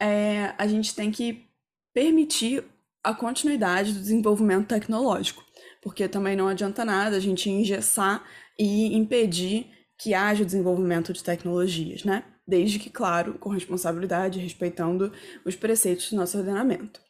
é, 0.00 0.54
a 0.56 0.66
gente 0.66 0.94
tem 0.94 1.10
que 1.10 1.46
permitir 1.94 2.64
a 3.02 3.14
continuidade 3.14 3.92
do 3.92 4.00
desenvolvimento 4.00 4.68
tecnológico, 4.68 5.44
porque 5.82 6.08
também 6.08 6.36
não 6.36 6.48
adianta 6.48 6.84
nada 6.84 7.16
a 7.16 7.20
gente 7.20 7.50
engessar 7.50 8.24
e 8.58 8.96
impedir 8.96 9.70
que 9.98 10.14
haja 10.14 10.42
o 10.42 10.46
desenvolvimento 10.46 11.12
de 11.12 11.22
tecnologias, 11.22 12.04
né? 12.04 12.24
Desde 12.46 12.78
que, 12.78 12.90
claro, 12.90 13.34
com 13.38 13.50
responsabilidade, 13.50 14.40
respeitando 14.40 15.12
os 15.44 15.54
preceitos 15.54 16.10
do 16.10 16.16
nosso 16.16 16.38
ordenamento. 16.38 17.00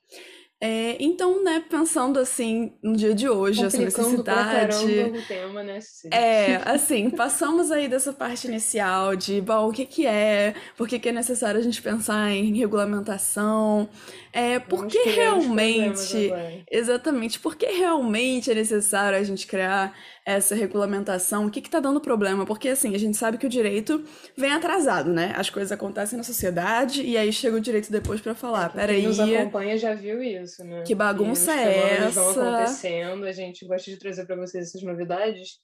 É, 0.65 0.97
então, 1.01 1.43
né, 1.43 1.65
pensando 1.69 2.21
assim 2.21 2.73
no 2.81 2.95
dia 2.97 3.13
de 3.13 3.29
hoje, 3.29 3.65
essa 3.65 3.77
necessidade. 3.79 4.77
o 4.77 5.27
tema, 5.27 5.61
né, 5.65 5.81
É, 6.13 6.55
assim, 6.65 7.11
passamos 7.11 7.73
aí 7.73 7.89
dessa 7.89 8.13
parte 8.13 8.47
inicial 8.47 9.17
de, 9.17 9.41
bom, 9.41 9.69
o 9.69 9.73
que 9.73 9.85
que 9.85 10.07
é, 10.07 10.55
por 10.77 10.87
que 10.87 11.01
que 11.01 11.09
é 11.09 11.13
necessário 11.13 11.59
a 11.59 11.63
gente 11.65 11.83
pensar 11.83 12.31
em 12.31 12.57
regulamentação, 12.57 13.89
é, 14.33 14.61
por 14.61 14.87
que 14.87 14.99
realmente. 15.11 16.31
Exatamente, 16.71 17.41
por 17.41 17.57
que 17.57 17.67
realmente 17.67 18.49
é 18.49 18.55
necessário 18.55 19.19
a 19.19 19.23
gente 19.25 19.49
criar 19.49 19.93
essa 20.25 20.55
regulamentação? 20.55 21.47
O 21.47 21.51
que 21.51 21.61
está 21.61 21.81
dando 21.81 22.01
problema? 22.01 22.47
Porque, 22.47 22.69
assim, 22.69 22.95
a 22.95 22.99
gente 22.99 23.17
sabe 23.17 23.39
que 23.39 23.47
o 23.47 23.51
direito 23.51 24.05
vem 24.37 24.53
atrasado, 24.53 25.13
né? 25.13 25.33
As 25.37 25.51
coisas 25.51 25.73
acontecem 25.73 26.17
na 26.17 26.23
sociedade 26.23 27.03
e 27.03 27.17
aí 27.17 27.33
chega 27.33 27.57
o 27.57 27.61
direito 27.61 27.91
depois 27.91 28.21
para 28.21 28.35
falar: 28.35 28.73
peraí. 28.73 29.01
Quem 29.01 29.09
nos 29.09 29.21
acompanha 29.21 29.77
já 29.77 29.95
viu 29.95 30.23
isso, 30.23 30.65
né? 30.65 30.83
Que 30.85 30.95
bagunça 30.95 31.53
é 31.53 31.97
essa? 31.99 32.21
vão 32.21 32.31
acontecendo, 32.31 33.25
a 33.25 33.33
gente 33.33 33.67
gosta 33.67 33.91
de 33.91 33.99
trazer 33.99 34.27
para 34.27 34.37
vocês 34.37 34.69
essas 34.69 34.83
novidades. 34.83 35.61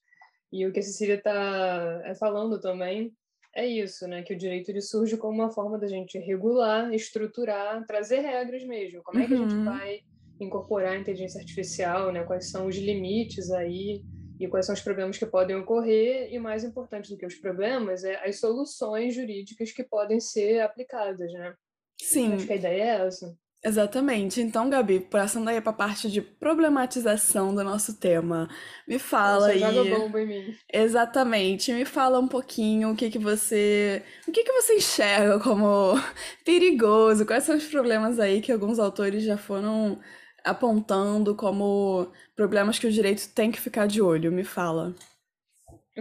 E 0.52 0.66
o 0.66 0.72
que 0.72 0.80
a 0.80 0.82
Cecília 0.82 1.16
está 1.16 2.02
é, 2.04 2.14
falando 2.14 2.58
também 2.58 3.12
é 3.54 3.66
isso, 3.66 4.06
né? 4.06 4.22
Que 4.22 4.34
o 4.34 4.38
direito 4.38 4.70
ele 4.70 4.80
surge 4.80 5.16
como 5.16 5.34
uma 5.34 5.50
forma 5.50 5.78
da 5.78 5.86
gente 5.86 6.18
regular, 6.18 6.92
estruturar, 6.92 7.84
trazer 7.86 8.20
regras 8.20 8.64
mesmo. 8.64 9.02
Como 9.02 9.22
é 9.22 9.26
que 9.26 9.34
a 9.34 9.36
gente 9.36 9.54
uhum. 9.54 9.64
vai 9.64 10.00
incorporar 10.40 10.92
a 10.92 10.98
inteligência 10.98 11.40
artificial, 11.40 12.12
né? 12.12 12.24
Quais 12.24 12.50
são 12.50 12.66
os 12.66 12.76
limites 12.76 13.50
aí 13.50 14.02
e 14.38 14.48
quais 14.48 14.66
são 14.66 14.74
os 14.74 14.80
problemas 14.80 15.18
que 15.18 15.26
podem 15.26 15.56
ocorrer 15.56 16.32
e 16.32 16.38
mais 16.38 16.64
importante 16.64 17.10
do 17.10 17.16
que 17.16 17.26
os 17.26 17.34
problemas 17.34 18.04
é 18.04 18.24
as 18.26 18.38
soluções 18.38 19.14
jurídicas 19.14 19.72
que 19.72 19.82
podem 19.82 20.20
ser 20.20 20.60
aplicadas, 20.60 21.32
né? 21.32 21.54
Sim. 22.00 22.34
Acho 22.34 22.46
que 22.46 22.52
a 22.52 22.56
ideia 22.56 22.82
é 22.82 23.06
essa. 23.06 23.36
Exatamente. 23.64 24.40
Então, 24.40 24.70
Gabi, 24.70 25.00
passando 25.00 25.48
aí 25.48 25.60
para 25.60 25.70
a 25.70 25.74
parte 25.74 26.08
de 26.08 26.22
problematização 26.22 27.52
do 27.52 27.64
nosso 27.64 27.98
tema, 27.98 28.48
me 28.86 29.00
fala 29.00 29.46
você 29.46 29.64
aí. 29.64 29.74
Joga 29.74 29.98
bomba 29.98 30.20
em 30.20 30.26
mim. 30.26 30.56
Exatamente. 30.72 31.72
Me 31.72 31.84
fala 31.84 32.20
um 32.20 32.28
pouquinho 32.28 32.92
o 32.92 32.96
que 32.96 33.10
que 33.10 33.18
você, 33.18 34.02
o 34.28 34.32
que 34.32 34.44
que 34.44 34.52
você 34.52 34.76
enxerga 34.76 35.40
como 35.40 35.94
perigoso, 36.44 37.26
quais 37.26 37.42
são 37.42 37.56
os 37.56 37.66
problemas 37.66 38.20
aí 38.20 38.40
que 38.40 38.52
alguns 38.52 38.78
autores 38.78 39.24
já 39.24 39.36
foram 39.36 39.98
apontando 40.44 41.34
como 41.34 42.10
problemas 42.34 42.78
que 42.78 42.86
o 42.86 42.92
direito 42.92 43.28
tem 43.34 43.50
que 43.50 43.60
ficar 43.60 43.86
de 43.86 44.00
olho. 44.00 44.32
Me 44.32 44.44
fala. 44.44 44.94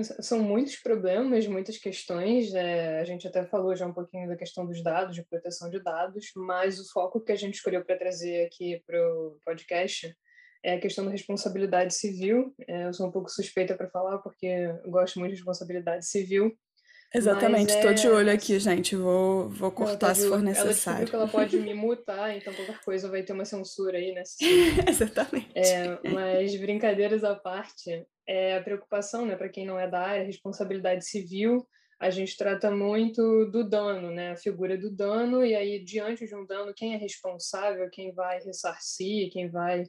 São 0.03 0.39
muitos 0.39 0.75
problemas, 0.75 1.47
muitas 1.47 1.77
questões. 1.77 2.53
É, 2.53 2.99
a 2.99 3.03
gente 3.03 3.27
até 3.27 3.43
falou 3.45 3.75
já 3.75 3.87
um 3.87 3.93
pouquinho 3.93 4.27
da 4.27 4.35
questão 4.35 4.65
dos 4.65 4.83
dados, 4.83 5.15
de 5.15 5.25
proteção 5.25 5.69
de 5.69 5.81
dados, 5.81 6.31
mas 6.35 6.79
o 6.79 6.91
foco 6.91 7.19
que 7.19 7.31
a 7.31 7.35
gente 7.35 7.55
escolheu 7.55 7.83
para 7.83 7.97
trazer 7.97 8.45
aqui 8.45 8.81
para 8.85 8.99
o 8.99 9.39
podcast 9.43 10.15
é 10.63 10.75
a 10.75 10.79
questão 10.79 11.05
da 11.05 11.11
responsabilidade 11.11 11.95
civil. 11.95 12.53
É, 12.67 12.85
eu 12.85 12.93
sou 12.93 13.07
um 13.07 13.11
pouco 13.11 13.29
suspeita 13.29 13.75
para 13.75 13.89
falar, 13.89 14.19
porque 14.19 14.67
gosto 14.85 15.19
muito 15.19 15.31
de 15.31 15.37
responsabilidade 15.37 16.05
civil. 16.05 16.55
Exatamente, 17.13 17.73
estou 17.73 17.91
é... 17.91 17.93
de 17.93 18.07
olho 18.07 18.31
aqui, 18.31 18.59
gente. 18.59 18.95
Vou, 18.95 19.49
vou 19.49 19.71
cortar 19.71 20.13
se 20.13 20.27
for 20.27 20.41
necessário. 20.41 21.01
Ela 21.01 21.09
que 21.09 21.15
ela 21.15 21.27
pode 21.27 21.57
me 21.57 21.73
mutar, 21.75 22.35
então 22.35 22.53
qualquer 22.53 22.79
coisa 22.81 23.09
vai 23.09 23.23
ter 23.23 23.33
uma 23.33 23.45
censura 23.45 23.97
aí, 23.97 24.11
né? 24.11 24.23
Exatamente. 24.87 25.51
É, 25.55 25.99
mas 26.09 26.55
brincadeiras 26.59 27.23
à 27.23 27.35
parte, 27.35 28.05
é 28.27 28.57
a 28.57 28.61
preocupação, 28.61 29.25
né, 29.25 29.35
para 29.35 29.49
quem 29.49 29.65
não 29.65 29.79
é 29.79 29.89
da 29.89 30.01
área, 30.01 30.25
responsabilidade 30.25 31.05
civil, 31.05 31.65
a 31.99 32.09
gente 32.09 32.37
trata 32.37 32.69
muito 32.69 33.45
do 33.45 33.67
dano, 33.67 34.11
né, 34.11 34.31
a 34.31 34.35
figura 34.35 34.77
do 34.77 34.91
dano, 34.91 35.43
e 35.43 35.55
aí, 35.55 35.83
diante 35.83 36.27
de 36.27 36.35
um 36.35 36.45
dano, 36.45 36.73
quem 36.75 36.93
é 36.93 36.97
responsável, 36.97 37.89
quem 37.89 38.13
vai 38.13 38.39
ressarcir, 38.39 39.31
quem 39.31 39.49
vai 39.49 39.83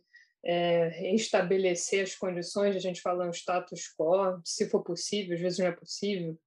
é, 0.45 0.89
restabelecer 0.89 2.05
as 2.05 2.15
condições, 2.15 2.77
a 2.77 2.79
gente 2.79 3.03
fala 3.03 3.27
um 3.27 3.33
status 3.33 3.93
quo, 3.99 4.41
se 4.45 4.71
for 4.71 4.83
possível, 4.83 5.35
às 5.35 5.41
vezes 5.41 5.59
não 5.59 5.67
é 5.67 5.73
possível, 5.73 6.39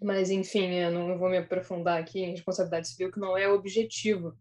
mas, 0.00 0.30
enfim, 0.30 0.74
eu 0.74 0.90
não 0.90 1.18
vou 1.18 1.28
me 1.28 1.38
aprofundar 1.38 2.00
aqui 2.00 2.20
em 2.20 2.30
responsabilidade 2.30 2.88
civil, 2.88 3.10
que 3.10 3.18
não 3.18 3.36
é 3.36 3.48
objetivo, 3.48 4.36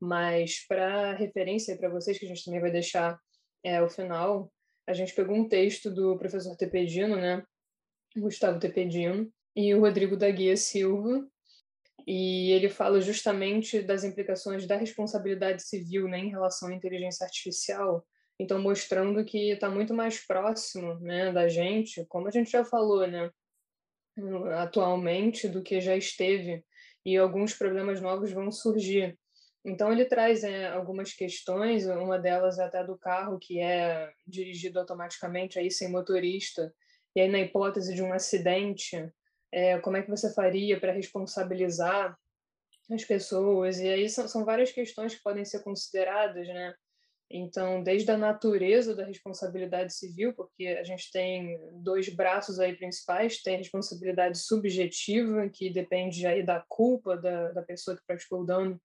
mas 0.00 0.66
para 0.66 1.14
referência 1.14 1.76
para 1.76 1.88
vocês, 1.88 2.18
que 2.18 2.24
a 2.24 2.28
gente 2.28 2.44
também 2.44 2.60
vai 2.60 2.70
deixar 2.70 3.18
é, 3.62 3.82
o 3.82 3.88
final, 3.88 4.52
a 4.86 4.92
gente 4.92 5.14
pegou 5.14 5.36
um 5.36 5.48
texto 5.48 5.90
do 5.90 6.16
professor 6.18 6.56
Tepedino, 6.56 7.16
né? 7.16 7.42
Gustavo 8.16 8.58
Tepedino, 8.58 9.30
e 9.56 9.74
o 9.74 9.80
Rodrigo 9.80 10.16
da 10.16 10.30
Guia 10.30 10.56
Silva, 10.56 11.26
e 12.06 12.50
ele 12.52 12.68
fala 12.68 13.00
justamente 13.00 13.80
das 13.80 14.04
implicações 14.04 14.66
da 14.66 14.76
responsabilidade 14.76 15.62
civil 15.62 16.06
né, 16.08 16.18
em 16.18 16.30
relação 16.30 16.68
à 16.68 16.74
inteligência 16.74 17.24
artificial, 17.24 18.06
então 18.38 18.60
mostrando 18.60 19.24
que 19.24 19.52
está 19.52 19.70
muito 19.70 19.94
mais 19.94 20.24
próximo 20.24 20.98
né, 21.00 21.32
da 21.32 21.48
gente, 21.48 22.04
como 22.06 22.28
a 22.28 22.30
gente 22.30 22.50
já 22.50 22.64
falou, 22.64 23.06
né, 23.06 23.30
atualmente, 24.56 25.48
do 25.48 25.62
que 25.62 25.80
já 25.80 25.96
esteve, 25.96 26.64
e 27.04 27.16
alguns 27.16 27.54
problemas 27.54 28.00
novos 28.00 28.32
vão 28.32 28.50
surgir. 28.50 29.18
Então 29.64 29.90
ele 29.90 30.04
traz 30.04 30.44
é, 30.44 30.68
algumas 30.68 31.12
questões, 31.12 31.86
uma 31.86 32.18
delas 32.18 32.58
é 32.58 32.64
até 32.64 32.84
do 32.84 32.98
carro 32.98 33.38
que 33.38 33.60
é 33.60 34.12
dirigido 34.26 34.78
automaticamente 34.78 35.58
aí 35.58 35.70
sem 35.70 35.90
motorista. 35.90 36.72
E 37.16 37.20
aí 37.20 37.28
na 37.28 37.40
hipótese 37.40 37.94
de 37.94 38.02
um 38.02 38.12
acidente, 38.12 39.10
é, 39.50 39.78
como 39.78 39.96
é 39.96 40.02
que 40.02 40.10
você 40.10 40.32
faria 40.34 40.78
para 40.78 40.92
responsabilizar 40.92 42.18
as 42.90 43.04
pessoas? 43.04 43.78
E 43.80 43.88
aí 43.88 44.08
são, 44.08 44.28
são 44.28 44.44
várias 44.44 44.70
questões 44.70 45.14
que 45.14 45.22
podem 45.22 45.44
ser 45.44 45.62
consideradas, 45.62 46.46
né? 46.48 46.74
Então, 47.30 47.82
desde 47.82 48.10
a 48.10 48.16
natureza 48.16 48.94
da 48.94 49.04
responsabilidade 49.04 49.92
civil, 49.94 50.32
porque 50.34 50.66
a 50.68 50.84
gente 50.84 51.10
tem 51.10 51.58
dois 51.72 52.08
braços 52.08 52.60
aí 52.60 52.76
principais, 52.76 53.42
tem 53.42 53.54
a 53.54 53.58
responsabilidade 53.58 54.38
subjetiva, 54.38 55.48
que 55.48 55.70
depende 55.70 56.26
aí 56.26 56.42
da 56.42 56.64
culpa 56.68 57.16
da, 57.16 57.50
da 57.52 57.62
pessoa 57.62 57.96
que 57.96 58.06
praticou 58.06 58.42
o 58.42 58.46
dano, 58.46 58.80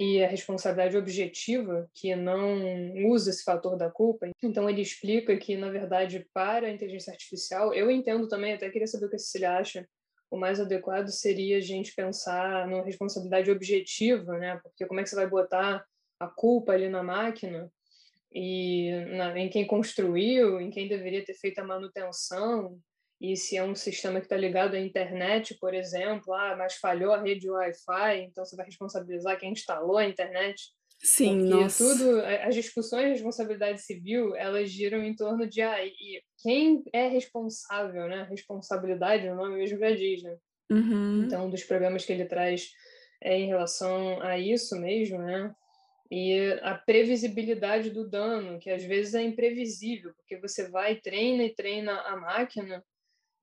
e 0.00 0.22
a 0.22 0.28
responsabilidade 0.28 0.96
objetiva, 0.96 1.90
que 1.92 2.14
não 2.14 3.08
usa 3.08 3.30
esse 3.30 3.42
fator 3.42 3.76
da 3.76 3.90
culpa. 3.90 4.30
Então, 4.40 4.70
ele 4.70 4.80
explica 4.80 5.36
que, 5.36 5.56
na 5.56 5.70
verdade, 5.70 6.24
para 6.32 6.68
a 6.68 6.70
inteligência 6.70 7.12
artificial, 7.12 7.74
eu 7.74 7.90
entendo 7.90 8.28
também, 8.28 8.54
até 8.54 8.70
queria 8.70 8.86
saber 8.86 9.06
o 9.06 9.10
que 9.10 9.16
a 9.16 9.18
Cecília 9.18 9.56
acha, 9.56 9.88
o 10.30 10.36
mais 10.36 10.60
adequado 10.60 11.08
seria 11.08 11.56
a 11.56 11.60
gente 11.60 11.94
pensar 11.94 12.68
numa 12.68 12.84
responsabilidade 12.84 13.50
objetiva, 13.50 14.38
né? 14.38 14.60
Porque 14.62 14.86
como 14.86 15.00
é 15.00 15.02
que 15.02 15.08
você 15.08 15.16
vai 15.16 15.28
botar 15.28 15.84
a 16.18 16.26
culpa 16.26 16.72
ali 16.72 16.88
na 16.88 17.02
máquina 17.02 17.70
e 18.32 18.90
na, 19.16 19.38
em 19.38 19.48
quem 19.48 19.66
construiu, 19.66 20.60
em 20.60 20.70
quem 20.70 20.88
deveria 20.88 21.24
ter 21.24 21.34
feito 21.34 21.58
a 21.58 21.64
manutenção, 21.64 22.78
e 23.20 23.36
se 23.36 23.56
é 23.56 23.64
um 23.64 23.74
sistema 23.74 24.20
que 24.20 24.26
está 24.26 24.36
ligado 24.36 24.74
à 24.74 24.80
internet, 24.80 25.56
por 25.58 25.74
exemplo, 25.74 26.32
ah, 26.32 26.54
mas 26.56 26.74
falhou 26.74 27.12
a 27.12 27.20
rede 27.20 27.50
Wi-Fi, 27.50 28.20
então 28.20 28.44
você 28.44 28.54
vai 28.54 28.66
responsabilizar 28.66 29.38
quem 29.38 29.52
instalou 29.52 29.96
a 29.96 30.04
internet. 30.04 30.70
Sim, 31.00 31.40
Porque 31.40 31.54
nossa. 31.54 31.84
tudo, 31.84 32.20
as 32.20 32.54
discussões 32.54 33.04
de 33.04 33.12
responsabilidade 33.14 33.80
civil, 33.82 34.36
elas 34.36 34.70
giram 34.70 35.02
em 35.02 35.14
torno 35.14 35.48
de 35.48 35.62
ah, 35.62 35.84
e 35.84 36.22
quem 36.42 36.82
é 36.92 37.08
responsável, 37.08 38.08
né? 38.08 38.26
Responsabilidade, 38.30 39.28
o 39.28 39.34
nome 39.34 39.56
mesmo 39.56 39.78
já 39.78 39.90
diz, 39.90 40.22
né? 40.22 40.36
Uhum. 40.70 41.24
Então, 41.24 41.46
um 41.46 41.50
dos 41.50 41.64
problemas 41.64 42.04
que 42.04 42.12
ele 42.12 42.24
traz 42.24 42.70
é 43.22 43.36
em 43.36 43.46
relação 43.46 44.20
a 44.22 44.38
isso 44.38 44.76
mesmo, 44.76 45.18
né? 45.18 45.52
E 46.10 46.52
a 46.62 46.74
previsibilidade 46.74 47.90
do 47.90 48.08
dano, 48.08 48.58
que 48.58 48.70
às 48.70 48.82
vezes 48.82 49.14
é 49.14 49.22
imprevisível, 49.22 50.12
porque 50.14 50.38
você 50.38 50.68
vai, 50.70 50.96
treina 50.96 51.44
e 51.44 51.54
treina 51.54 52.00
a 52.00 52.16
máquina, 52.16 52.82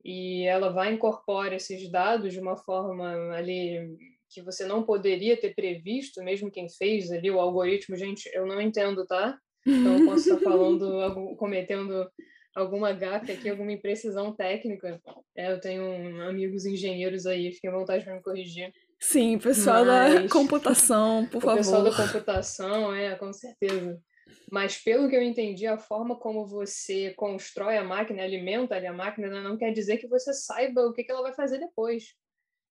e 0.03 0.43
ela 0.43 0.71
vai 0.71 0.93
incorporar 0.93 1.53
esses 1.53 1.89
dados 1.89 2.33
de 2.33 2.39
uma 2.39 2.57
forma 2.57 3.35
ali 3.35 3.97
que 4.29 4.41
você 4.41 4.65
não 4.65 4.83
poderia 4.83 5.37
ter 5.37 5.53
previsto, 5.53 6.23
mesmo 6.23 6.51
quem 6.51 6.67
fez 6.69 7.11
ali 7.11 7.29
o 7.31 7.39
algoritmo, 7.39 7.95
gente, 7.95 8.29
eu 8.33 8.45
não 8.45 8.59
entendo, 8.59 9.05
tá? 9.05 9.37
Então 9.65 9.97
eu 9.97 10.05
posso 10.05 10.29
estar 10.29 10.39
falando, 10.43 10.85
cometendo 11.37 12.07
alguma 12.55 12.93
gafe 12.93 13.31
aqui, 13.31 13.49
alguma 13.49 13.71
imprecisão 13.71 14.33
técnica. 14.33 15.01
É, 15.35 15.51
eu 15.51 15.59
tenho 15.59 16.21
amigos 16.21 16.65
engenheiros 16.65 17.25
aí, 17.25 17.51
fiquem 17.51 17.69
à 17.69 17.73
vontade 17.73 18.03
para 18.03 18.15
me 18.15 18.21
corrigir. 18.21 18.71
Sim, 18.99 19.37
pessoal 19.37 19.85
Mas... 19.85 20.13
da 20.23 20.29
computação, 20.29 21.25
por 21.27 21.37
o 21.37 21.41
favor. 21.41 21.57
Pessoal 21.57 21.83
da 21.83 21.95
computação, 21.95 22.95
é, 22.95 23.15
com 23.15 23.31
certeza. 23.33 24.01
Mas, 24.51 24.77
pelo 24.77 25.09
que 25.09 25.15
eu 25.15 25.21
entendi, 25.21 25.67
a 25.67 25.77
forma 25.77 26.17
como 26.17 26.45
você 26.45 27.13
constrói 27.13 27.77
a 27.77 27.83
máquina, 27.83 28.23
alimenta 28.23 28.75
ali 28.75 28.87
a 28.87 28.93
máquina, 28.93 29.27
né, 29.29 29.41
não 29.41 29.57
quer 29.57 29.71
dizer 29.71 29.97
que 29.97 30.07
você 30.07 30.33
saiba 30.33 30.81
o 30.81 30.93
que, 30.93 31.03
que 31.03 31.11
ela 31.11 31.21
vai 31.21 31.33
fazer 31.33 31.59
depois. 31.59 32.13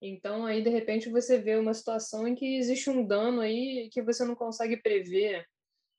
Então, 0.01 0.45
aí, 0.45 0.63
de 0.63 0.71
repente, 0.71 1.09
você 1.09 1.39
vê 1.39 1.57
uma 1.57 1.73
situação 1.73 2.27
em 2.27 2.35
que 2.35 2.57
existe 2.57 2.91
um 2.91 3.07
dano 3.07 3.41
aí 3.41 3.89
que 3.91 4.03
você 4.03 4.25
não 4.25 4.35
consegue 4.35 4.77
prever, 4.77 5.45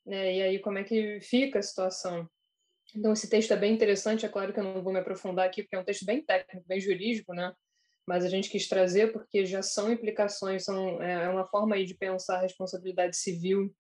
né? 0.06 0.36
E 0.36 0.42
aí, 0.42 0.60
como 0.60 0.78
é 0.78 0.84
que 0.84 1.20
fica 1.22 1.60
a 1.60 1.64
situação? 1.64 2.30
Então, 2.96 3.14
esse 3.14 3.30
texto 3.30 3.52
é 3.52 3.58
bem 3.58 3.74
interessante. 3.74 4.26
É 4.26 4.30
claro 4.30 4.54
que 4.54 4.60
eu 4.60 4.64
não 4.64 4.84
vou 4.84 4.94
me 4.94 5.00
aprofundar 5.00 5.48
aqui, 5.48 5.64
porque 5.64 5.76
é 5.76 5.80
um 5.80 5.84
texto 5.84 6.06
bem 6.06 6.24
técnico, 6.24 6.68
bem 6.68 6.80
jurídico, 6.80 7.34
né? 7.34 7.52
Mas 8.08 8.24
a 8.24 8.30
gente 8.30 8.50
quis 8.50 8.68
trazer 8.68 9.12
porque 9.12 9.46
já 9.46 9.62
são 9.62 9.92
implicações, 9.92 10.64
são, 10.64 11.02
é, 11.02 11.26
é 11.26 11.30
uma 11.30 11.46
forma 11.46 11.76
aí 11.76 11.86
de 11.86 11.96
pensar 11.96 12.38
a 12.38 12.42
responsabilidade 12.42 13.18
civil 13.18 13.74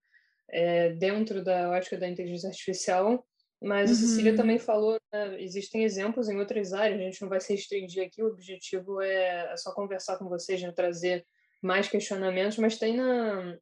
é, 0.49 0.93
dentro 0.93 1.43
da 1.43 1.69
ótica 1.69 1.97
da 1.97 2.07
inteligência 2.07 2.49
artificial. 2.49 3.25
Mas 3.61 3.89
uhum. 3.89 3.95
a 3.95 3.99
Cecília 3.99 4.35
também 4.35 4.59
falou, 4.59 4.97
né, 5.13 5.41
existem 5.41 5.83
exemplos 5.83 6.27
em 6.27 6.37
outras 6.37 6.73
áreas, 6.73 6.99
a 6.99 7.03
gente 7.03 7.21
não 7.21 7.29
vai 7.29 7.39
se 7.39 7.53
restringir 7.53 8.05
aqui, 8.05 8.21
o 8.21 8.27
objetivo 8.27 9.01
é, 9.01 9.53
é 9.53 9.57
só 9.57 9.73
conversar 9.73 10.17
com 10.17 10.27
vocês, 10.27 10.61
né, 10.61 10.71
trazer 10.71 11.25
mais 11.61 11.87
questionamentos, 11.87 12.57
mas 12.57 12.77
tem 12.77 12.97
na, 12.97 13.57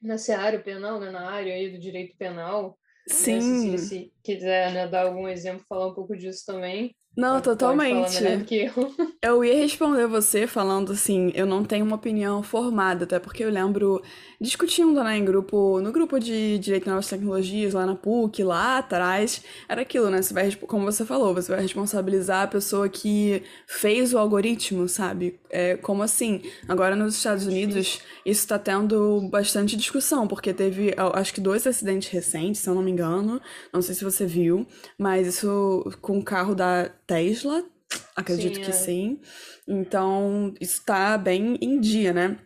na 0.00 0.16
seara 0.16 0.58
penal, 0.60 1.00
né, 1.00 1.10
na 1.10 1.28
área 1.28 1.52
aí 1.52 1.70
do 1.70 1.78
direito 1.78 2.16
penal, 2.16 2.78
Sim. 3.08 3.34
Né, 3.34 3.40
Cecília, 3.40 3.78
se 3.78 4.12
quiser 4.22 4.72
né, 4.72 4.88
dar 4.88 5.06
algum 5.06 5.28
exemplo, 5.28 5.64
falar 5.68 5.88
um 5.88 5.94
pouco 5.94 6.16
disso 6.16 6.44
também. 6.44 6.96
Não, 7.16 7.40
totalmente. 7.40 8.22
Eu. 8.52 8.94
eu 9.22 9.44
ia 9.44 9.56
responder 9.56 10.06
você 10.06 10.46
falando 10.46 10.92
assim, 10.92 11.32
eu 11.34 11.46
não 11.46 11.64
tenho 11.64 11.84
uma 11.84 11.96
opinião 11.96 12.42
formada, 12.42 13.04
até 13.04 13.18
porque 13.18 13.42
eu 13.42 13.50
lembro 13.50 14.02
discutindo 14.38 15.02
né, 15.02 15.16
em 15.16 15.24
grupo, 15.24 15.80
no 15.80 15.90
grupo 15.90 16.18
de 16.18 16.58
Direito 16.58 16.86
e 16.86 16.90
Novas 16.90 17.08
Tecnologias, 17.08 17.72
lá 17.72 17.86
na 17.86 17.94
PUC, 17.94 18.44
lá 18.44 18.78
atrás, 18.78 19.42
era 19.66 19.80
aquilo, 19.80 20.10
né? 20.10 20.20
Você 20.20 20.34
vai, 20.34 20.54
como 20.54 20.84
você 20.84 21.06
falou, 21.06 21.34
você 21.34 21.50
vai 21.50 21.62
responsabilizar 21.62 22.42
a 22.42 22.46
pessoa 22.46 22.86
que 22.88 23.42
fez 23.66 24.12
o 24.12 24.18
algoritmo, 24.18 24.86
sabe? 24.86 25.40
É, 25.48 25.76
como 25.76 26.02
assim? 26.02 26.42
Agora 26.68 26.94
nos 26.94 27.16
Estados 27.16 27.46
Unidos, 27.46 28.00
isso 28.26 28.40
está 28.40 28.58
tendo 28.58 29.26
bastante 29.30 29.74
discussão, 29.74 30.28
porque 30.28 30.52
teve, 30.52 30.94
acho 31.14 31.32
que 31.32 31.40
dois 31.40 31.66
acidentes 31.66 32.10
recentes, 32.10 32.60
se 32.60 32.68
eu 32.68 32.74
não 32.74 32.82
me 32.82 32.90
engano, 32.90 33.40
não 33.72 33.80
sei 33.80 33.94
se 33.94 34.04
você 34.04 34.26
viu, 34.26 34.66
mas 34.98 35.26
isso 35.26 35.82
com 36.02 36.18
o 36.18 36.22
carro 36.22 36.54
da 36.54 36.90
Tesla, 37.06 37.64
acredito 38.14 38.56
sim, 38.56 38.62
que 38.62 38.70
é. 38.70 38.72
sim. 38.72 39.20
Então, 39.66 40.54
isso 40.60 40.80
está 40.80 41.16
bem 41.16 41.56
em 41.60 41.80
dia, 41.80 42.12
né? 42.12 42.38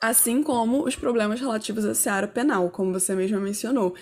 Assim 0.00 0.42
como 0.42 0.84
os 0.84 0.96
problemas 0.96 1.40
relativos 1.40 1.84
à 1.84 1.94
seara 1.94 2.28
penal, 2.28 2.70
como 2.70 2.92
você 2.92 3.14
mesma 3.14 3.40
mencionou 3.40 3.94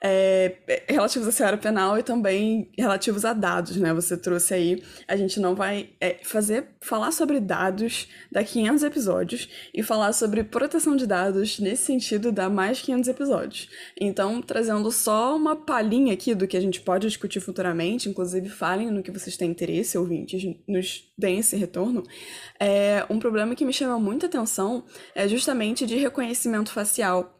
é, 0.00 0.84
relativos 0.88 1.28
à 1.28 1.32
seara 1.32 1.56
penal 1.56 1.98
e 1.98 2.02
também 2.02 2.70
relativos 2.76 3.24
a 3.24 3.32
dados, 3.32 3.76
né? 3.76 3.92
Você 3.94 4.16
trouxe 4.16 4.54
aí. 4.54 4.82
A 5.06 5.16
gente 5.16 5.40
não 5.40 5.54
vai 5.54 5.90
é, 6.00 6.18
fazer 6.22 6.68
falar 6.80 7.12
sobre 7.12 7.40
dados 7.40 8.08
dá 8.30 8.42
500 8.42 8.82
episódios 8.82 9.48
e 9.74 9.82
falar 9.82 10.12
sobre 10.12 10.44
proteção 10.44 10.96
de 10.96 11.06
dados 11.06 11.58
nesse 11.58 11.84
sentido 11.84 12.30
dá 12.30 12.48
mais 12.48 12.80
500 12.80 13.08
episódios. 13.08 13.68
Então, 14.00 14.40
trazendo 14.40 14.90
só 14.90 15.36
uma 15.36 15.56
palhinha 15.56 16.14
aqui 16.14 16.34
do 16.34 16.46
que 16.46 16.56
a 16.56 16.60
gente 16.60 16.80
pode 16.80 17.06
discutir 17.06 17.40
futuramente, 17.40 18.08
inclusive 18.08 18.48
falem 18.48 18.90
no 18.90 19.02
que 19.02 19.10
vocês 19.10 19.36
têm 19.36 19.50
interesse, 19.50 19.98
ouvintes, 19.98 20.42
nos 20.66 21.10
deem 21.16 21.38
esse 21.38 21.56
retorno. 21.56 22.02
É, 22.60 23.04
um 23.10 23.18
problema 23.18 23.54
que 23.54 23.64
me 23.64 23.72
chama 23.72 23.98
muita 23.98 24.26
atenção 24.26 24.84
é 25.14 25.26
justamente 25.26 25.86
de 25.86 25.96
reconhecimento 25.96 26.70
facial. 26.70 27.38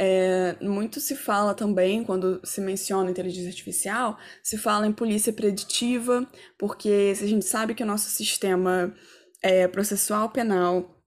É, 0.00 0.56
muito 0.60 1.00
se 1.00 1.16
fala 1.16 1.54
também, 1.54 2.04
quando 2.04 2.40
se 2.44 2.60
menciona 2.60 3.10
inteligência 3.10 3.48
artificial, 3.48 4.16
se 4.44 4.56
fala 4.56 4.86
em 4.86 4.92
polícia 4.92 5.32
preditiva, 5.32 6.24
porque 6.56 7.12
a 7.20 7.26
gente 7.26 7.44
sabe 7.44 7.74
que 7.74 7.82
o 7.82 7.86
nosso 7.86 8.08
sistema 8.08 8.94
é, 9.42 9.66
processual 9.66 10.30
penal, 10.30 11.02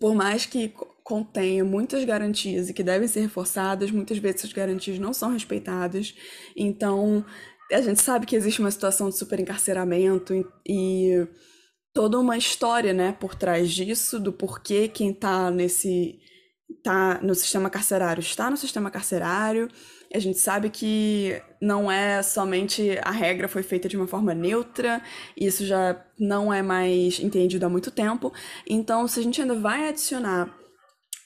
por 0.00 0.14
mais 0.14 0.46
que 0.46 0.72
contenha 1.02 1.62
muitas 1.62 2.02
garantias 2.04 2.70
e 2.70 2.72
que 2.72 2.82
devem 2.82 3.06
ser 3.06 3.20
reforçadas, 3.20 3.90
muitas 3.90 4.16
vezes 4.16 4.40
essas 4.40 4.52
garantias 4.54 4.98
não 4.98 5.12
são 5.12 5.30
respeitadas. 5.30 6.14
Então, 6.56 7.22
a 7.70 7.80
gente 7.82 8.00
sabe 8.00 8.24
que 8.24 8.34
existe 8.34 8.60
uma 8.60 8.70
situação 8.70 9.10
de 9.10 9.18
superencarceramento 9.18 10.32
e, 10.32 10.46
e 10.66 11.28
toda 11.92 12.18
uma 12.18 12.38
história, 12.38 12.94
né, 12.94 13.12
por 13.12 13.34
trás 13.34 13.70
disso, 13.70 14.18
do 14.18 14.32
porquê 14.32 14.88
quem 14.88 15.10
está 15.10 15.50
nesse 15.50 16.18
tá 16.82 17.20
no 17.22 17.34
sistema 17.34 17.70
carcerário 17.70 18.20
está 18.20 18.50
no 18.50 18.56
sistema 18.56 18.90
carcerário. 18.90 19.68
A 20.12 20.18
gente 20.18 20.38
sabe 20.38 20.70
que 20.70 21.40
não 21.60 21.90
é 21.90 22.22
somente 22.22 22.98
a 23.02 23.10
regra 23.10 23.48
foi 23.48 23.62
feita 23.62 23.88
de 23.88 23.96
uma 23.96 24.06
forma 24.06 24.32
neutra, 24.32 25.02
isso 25.36 25.66
já 25.66 26.00
não 26.18 26.52
é 26.52 26.62
mais 26.62 27.18
entendido 27.18 27.66
há 27.66 27.68
muito 27.68 27.90
tempo. 27.90 28.32
Então, 28.68 29.08
se 29.08 29.18
a 29.18 29.22
gente 29.22 29.40
ainda 29.40 29.54
vai 29.54 29.88
adicionar 29.88 30.54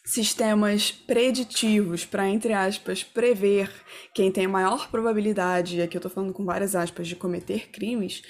sistemas 0.09 0.91
preditivos 0.91 2.07
para, 2.07 2.27
entre 2.27 2.55
aspas, 2.55 3.05
prever 3.05 3.71
quem 4.15 4.33
tem 4.33 4.47
a 4.47 4.49
maior 4.49 4.91
probabilidade, 4.91 5.83
aqui 5.83 5.99
eu 5.99 5.99
estou 5.99 6.11
falando 6.11 6.33
com 6.33 6.47
várias 6.47 6.75
aspas, 6.75 7.07
de 7.07 7.15
cometer 7.15 7.69
crimes, 7.69 8.23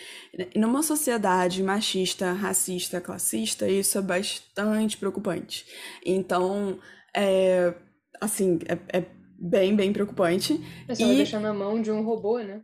numa 0.56 0.82
sociedade 0.82 1.62
machista, 1.62 2.32
racista, 2.32 3.00
classista, 3.00 3.68
isso 3.68 3.96
é 3.96 4.02
bastante 4.02 4.96
preocupante. 4.96 5.64
Então, 6.04 6.80
é, 7.14 7.74
assim, 8.20 8.58
é, 8.66 8.98
é 8.98 9.04
bem, 9.38 9.74
bem 9.74 9.92
preocupante. 9.92 10.60
Você 10.88 11.02
e... 11.02 11.06
vai 11.06 11.16
deixar 11.16 11.40
na 11.40 11.54
mão 11.54 11.80
de 11.80 11.90
um 11.90 12.02
robô, 12.02 12.38
né? 12.38 12.60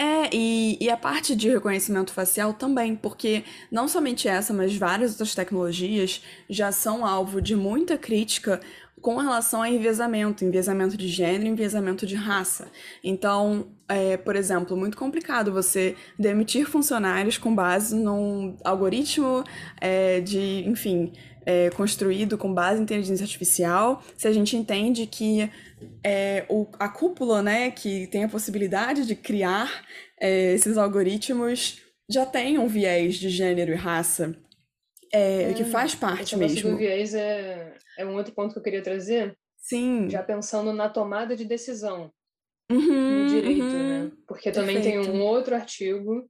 É, 0.00 0.30
e, 0.32 0.78
e 0.80 0.88
a 0.88 0.96
parte 0.96 1.34
de 1.34 1.48
reconhecimento 1.48 2.12
facial 2.12 2.54
também, 2.54 2.94
porque 2.94 3.42
não 3.70 3.88
somente 3.88 4.28
essa, 4.28 4.54
mas 4.54 4.76
várias 4.76 5.12
outras 5.12 5.34
tecnologias 5.34 6.22
já 6.48 6.70
são 6.70 7.04
alvo 7.04 7.42
de 7.42 7.56
muita 7.56 7.98
crítica 7.98 8.60
com 9.00 9.16
relação 9.16 9.60
a 9.62 9.68
enviesamento, 9.68 10.44
enviesamento 10.44 10.96
de 10.96 11.08
gênero, 11.08 11.46
enviesamento 11.46 12.06
de 12.06 12.14
raça. 12.14 12.68
Então, 13.02 13.68
é, 13.88 14.16
por 14.16 14.36
exemplo, 14.36 14.76
muito 14.76 14.96
complicado 14.96 15.52
você 15.52 15.96
demitir 16.18 16.66
funcionários 16.66 17.38
com 17.38 17.54
base 17.54 17.96
num 17.96 18.56
algoritmo 18.64 19.42
é, 19.80 20.20
de, 20.20 20.64
enfim, 20.66 21.12
é, 21.48 21.70
construído 21.70 22.36
com 22.36 22.52
base 22.52 22.78
em 22.78 22.82
inteligência 22.82 23.24
artificial, 23.24 24.02
se 24.18 24.28
a 24.28 24.32
gente 24.32 24.54
entende 24.54 25.06
que 25.06 25.50
é, 26.04 26.44
o, 26.46 26.66
a 26.78 26.90
cúpula, 26.90 27.40
né, 27.40 27.70
que 27.70 28.06
tem 28.08 28.22
a 28.22 28.28
possibilidade 28.28 29.06
de 29.06 29.16
criar 29.16 29.82
é, 30.20 30.52
esses 30.52 30.76
algoritmos, 30.76 31.80
já 32.06 32.26
tem 32.26 32.58
um 32.58 32.68
viés 32.68 33.14
de 33.14 33.30
gênero 33.30 33.72
e 33.72 33.76
raça, 33.76 34.36
é, 35.10 35.54
que 35.54 35.62
hum, 35.62 35.70
faz 35.70 35.94
parte 35.94 36.36
mesmo. 36.36 36.74
O 36.74 36.76
viés 36.76 37.14
é, 37.14 37.72
é 37.96 38.04
um 38.04 38.14
outro 38.14 38.34
ponto 38.34 38.52
que 38.52 38.58
eu 38.58 38.62
queria 38.62 38.82
trazer. 38.82 39.34
Sim. 39.56 40.06
Já 40.10 40.22
pensando 40.22 40.70
na 40.74 40.90
tomada 40.90 41.34
de 41.34 41.46
decisão 41.46 42.12
uhum, 42.70 43.22
no 43.22 43.28
direito, 43.30 43.62
uhum. 43.62 43.88
né? 43.88 44.12
Porque 44.26 44.52
também 44.52 44.82
Perfeito. 44.82 45.06
tem 45.06 45.14
um 45.14 45.22
outro 45.22 45.54
artigo 45.54 46.28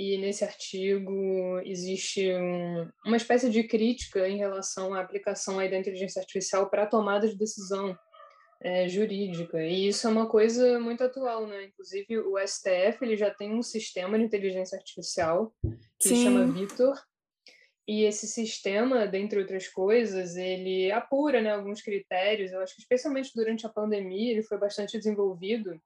e 0.00 0.16
nesse 0.16 0.42
artigo 0.42 1.60
existe 1.62 2.32
um, 2.32 2.88
uma 3.04 3.18
espécie 3.18 3.50
de 3.50 3.62
crítica 3.64 4.26
em 4.26 4.38
relação 4.38 4.94
à 4.94 5.00
aplicação 5.02 5.58
aí 5.58 5.70
da 5.70 5.76
inteligência 5.76 6.20
artificial 6.20 6.70
para 6.70 6.84
a 6.84 6.86
tomada 6.86 7.28
de 7.28 7.36
decisão 7.36 7.94
é, 8.62 8.88
jurídica. 8.88 9.62
E 9.62 9.88
isso 9.88 10.06
é 10.06 10.10
uma 10.10 10.26
coisa 10.26 10.80
muito 10.80 11.04
atual, 11.04 11.46
né? 11.46 11.64
Inclusive, 11.64 12.18
o 12.18 12.38
STF 12.38 12.96
ele 13.02 13.14
já 13.14 13.30
tem 13.30 13.52
um 13.52 13.62
sistema 13.62 14.18
de 14.18 14.24
inteligência 14.24 14.78
artificial 14.78 15.52
que 15.98 16.08
Sim. 16.08 16.16
se 16.16 16.22
chama 16.22 16.46
Vitor. 16.50 16.98
E 17.86 18.04
esse 18.04 18.26
sistema, 18.26 19.06
dentre 19.06 19.38
outras 19.38 19.68
coisas, 19.68 20.34
ele 20.34 20.90
apura 20.90 21.42
né, 21.42 21.52
alguns 21.52 21.82
critérios. 21.82 22.52
Eu 22.52 22.62
acho 22.62 22.74
que, 22.74 22.80
especialmente 22.80 23.32
durante 23.34 23.66
a 23.66 23.70
pandemia, 23.70 24.32
ele 24.32 24.42
foi 24.42 24.56
bastante 24.56 24.96
desenvolvido, 24.96 25.78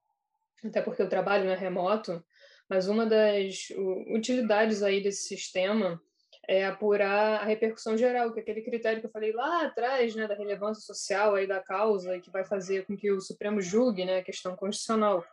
até 0.65 0.81
porque 0.81 1.03
o 1.03 1.09
trabalho 1.09 1.47
não 1.47 1.53
é 1.53 1.57
remoto 1.57 2.25
mas 2.69 2.89
uma 2.89 3.07
das 3.07 3.69
utilidades 4.09 4.83
aí 4.83 5.03
desse 5.03 5.29
sistema 5.29 6.01
é 6.49 6.67
apurar 6.67 7.41
a 7.41 7.45
repercussão 7.45 7.97
geral, 7.97 8.33
que 8.33 8.39
é 8.39 8.43
aquele 8.43 8.63
critério 8.63 9.01
que 9.01 9.07
eu 9.07 9.11
falei 9.11 9.33
lá 9.33 9.63
atrás, 9.63 10.15
né, 10.15 10.27
da 10.27 10.35
relevância 10.35 10.83
social 10.83 11.35
aí 11.35 11.47
da 11.47 11.61
causa, 11.61 12.17
e 12.17 12.21
que 12.21 12.31
vai 12.31 12.45
fazer 12.45 12.87
com 12.87 12.97
que 12.97 13.11
o 13.11 13.21
Supremo 13.21 13.61
julgue, 13.61 14.05
né, 14.05 14.19
a 14.19 14.25
questão 14.25 14.55
constitucional. 14.55 15.25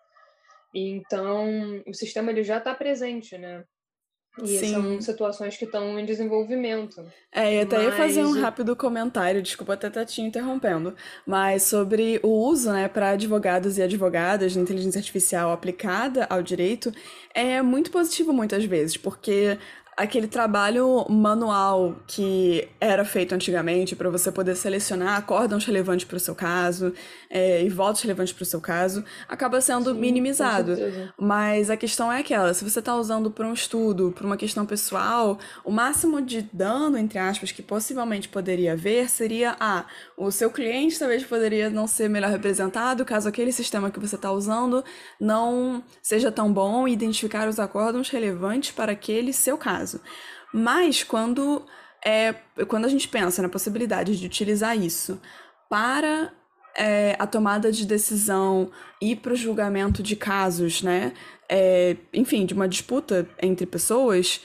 Então, 0.74 1.84
o 1.86 1.94
sistema 1.94 2.32
ele 2.32 2.44
já 2.44 2.58
está 2.60 2.74
presente, 2.74 3.38
né? 3.38 3.66
E 4.42 4.48
Sim. 4.48 4.72
são 4.72 5.02
situações 5.02 5.58
que 5.58 5.66
estão 5.66 6.00
em 6.00 6.06
desenvolvimento. 6.06 7.04
É, 7.34 7.56
e 7.56 7.60
até 7.62 7.78
mas... 7.78 7.86
ia 7.86 7.92
fazer 7.92 8.24
um 8.24 8.40
rápido 8.40 8.76
comentário, 8.76 9.42
desculpa 9.42 9.74
até 9.74 9.88
estar 9.88 10.06
te 10.06 10.22
interrompendo, 10.22 10.96
mas 11.28 11.64
sobre 11.64 12.20
o 12.24 12.30
uso, 12.30 12.72
né, 12.72 12.88
para 12.88 13.10
advogados 13.10 13.78
e 13.78 13.82
advogadas 13.82 14.54
de 14.54 14.60
inteligência 14.60 15.00
artificial 15.00 15.52
aplicada 15.52 16.26
ao 16.30 16.42
direito 16.42 16.94
é 17.34 17.62
muito 17.62 17.92
positivo 17.92 18.32
muitas 18.32 18.64
vezes, 18.64 18.96
porque 18.96 19.58
aquele 19.96 20.28
trabalho 20.28 21.06
manual 21.10 21.96
que 22.08 22.68
era 22.80 23.04
feito 23.06 23.34
antigamente 23.36 23.96
para 23.96 24.10
você 24.10 24.32
poder 24.32 24.56
selecionar 24.56 25.18
acórdãos 25.18 25.66
relevantes 25.66 26.06
para 26.06 26.18
o 26.18 26.20
seu 26.20 26.34
caso 26.34 26.94
é, 27.30 27.64
e 27.64 27.70
votos 27.70 28.02
relevantes 28.02 28.34
para 28.34 28.44
o 28.44 28.46
seu 28.46 28.62
caso, 28.62 29.04
acaba 29.28 29.62
sendo 29.62 29.94
Sim, 29.94 30.00
minimizado. 30.00 30.76
Mas 31.18 31.70
a 31.70 31.78
questão 31.78 32.12
é 32.12 32.20
aquela: 32.20 32.54
se 32.54 32.64
você 32.64 32.80
está 32.80 32.96
usando 32.96 33.30
para 33.32 33.48
um 33.48 33.54
estudo, 33.54 34.12
para 34.16 34.26
uma 34.26 34.38
questão 34.38 34.66
pessoal, 34.66 35.38
o 35.64 35.72
máximo 35.72 36.22
de 36.22 36.42
dano, 36.54 36.98
entre 36.98 37.20
aspas, 37.20 37.52
que 37.52 37.62
possivelmente 37.62 38.30
poderia 38.30 38.74
haver 38.74 39.10
seria: 39.10 39.56
ah, 39.60 39.86
o 40.22 40.32
seu 40.32 40.52
cliente 40.52 41.00
talvez 41.00 41.24
poderia 41.24 41.70
não 41.70 41.88
ser 41.88 42.08
melhor 42.08 42.30
representado 42.30 43.04
caso 43.04 43.28
aquele 43.28 43.52
sistema 43.52 43.90
que 43.90 44.00
você 44.00 44.16
está 44.16 44.32
usando 44.32 44.84
não 45.20 45.84
seja 46.02 46.32
tão 46.32 46.54
bom 46.54 46.88
e 46.88 46.94
identificar 46.94 47.48
os 47.48 47.60
acórdãos 47.60 48.08
relevantes 48.10 48.72
para 48.72 48.92
aquele 48.92 49.34
seu 49.34 49.58
caso. 49.58 50.00
Mas 50.54 51.04
quando, 51.04 51.66
é, 52.06 52.36
quando 52.68 52.86
a 52.86 52.88
gente 52.88 53.08
pensa 53.08 53.42
na 53.42 53.50
possibilidade 53.50 54.20
de 54.20 54.28
utilizar 54.28 54.78
isso 54.78 55.20
para 55.68 56.32
é, 56.78 57.16
a 57.18 57.26
tomada 57.26 57.72
de 57.72 57.84
decisão 57.84 58.70
e 59.02 59.16
para 59.16 59.34
o 59.34 59.36
julgamento 59.36 60.04
de 60.04 60.16
casos, 60.16 60.84
né? 60.84 61.14
É, 61.50 61.98
enfim, 62.14 62.46
de 62.46 62.54
uma 62.54 62.68
disputa 62.68 63.28
entre 63.42 63.66
pessoas, 63.66 64.40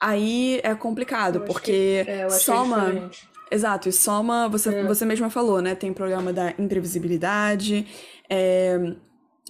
aí 0.00 0.60
é 0.62 0.74
complicado, 0.74 1.40
porque 1.40 2.04
que, 2.04 2.10
é, 2.10 2.30
soma. 2.30 3.10
Exato, 3.50 3.88
e 3.88 3.92
soma, 3.92 4.48
você, 4.48 4.74
é. 4.74 4.84
você 4.84 5.04
mesma 5.04 5.30
falou, 5.30 5.60
né? 5.62 5.74
Tem 5.74 5.92
problema 5.92 6.32
da 6.32 6.50
imprevisibilidade. 6.58 7.86
É, 8.28 8.76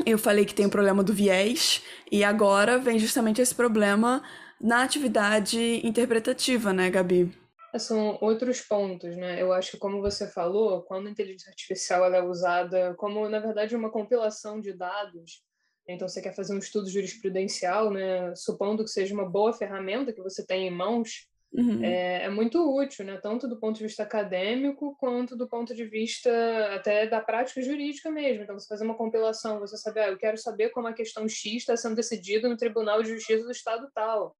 eu 0.05 0.19
falei 0.19 0.45
que 0.45 0.55
tem 0.55 0.67
o 0.67 0.71
problema 0.71 1.03
do 1.03 1.15
viés, 1.15 1.83
e 2.11 2.23
agora 2.23 2.79
vem 2.79 2.99
justamente 2.99 3.41
esse 3.41 3.55
problema 3.55 4.23
na 4.61 4.83
atividade 4.83 5.87
interpretativa, 5.87 6.73
né, 6.73 6.91
Gabi? 6.91 7.33
São 7.79 8.17
outros 8.23 8.63
pontos, 8.63 9.17
né? 9.17 9.41
Eu 9.41 9.53
acho 9.53 9.73
que, 9.73 9.77
como 9.79 10.01
você 10.01 10.27
falou, 10.27 10.83
quando 10.83 11.09
a 11.09 11.11
inteligência 11.11 11.51
artificial 11.51 12.05
ela 12.05 12.17
é 12.17 12.23
usada 12.23 12.95
como, 12.95 13.29
na 13.29 13.39
verdade, 13.39 13.77
uma 13.77 13.91
compilação 13.91 14.61
de 14.61 14.73
dados, 14.73 15.43
então 15.89 16.09
você 16.09 16.21
quer 16.21 16.35
fazer 16.35 16.55
um 16.55 16.59
estudo 16.59 16.91
jurisprudencial, 16.91 17.91
né? 17.91 18.35
Supondo 18.35 18.83
que 18.83 18.91
seja 18.91 19.15
uma 19.15 19.29
boa 19.29 19.53
ferramenta 19.53 20.13
que 20.13 20.23
você 20.23 20.45
tem 20.45 20.67
em 20.67 20.71
mãos, 20.71 21.29
uhum. 21.53 21.85
é, 21.85 22.25
é, 22.25 22.31
muito 22.31 22.59
útil, 22.77 23.05
né? 23.05 23.19
Tanto 23.23 23.49
do 23.49 23.59
ponto 23.59 23.77
de 23.77 23.85
vista 23.85 24.03
acadêmico 24.03 24.97
quanto 24.99 25.37
do 25.37 25.49
ponto 25.49 25.75
de 25.75 25.85
vista 25.85 26.31
até 26.75 27.07
da 27.07 27.21
prática 27.21 27.63
jurídica 27.63 28.11
mesmo. 28.11 28.43
Então, 28.43 28.59
você 28.59 28.67
fazer 28.67 28.85
uma 28.85 28.97
compilação, 28.97 29.61
você 29.61 29.77
saber, 29.77 30.01
ah, 30.01 30.09
eu 30.09 30.19
quero 30.19 30.37
saber 30.37 30.71
como 30.71 30.89
a 30.89 30.93
questão 30.93 31.29
X 31.29 31.57
está 31.57 31.77
sendo 31.77 31.97
decidida 31.97 32.49
no 32.49 32.57
Tribunal 32.57 33.03
de 33.03 33.11
Justiça 33.11 33.45
do 33.45 33.53
Estado 33.53 33.89
tal 33.95 34.37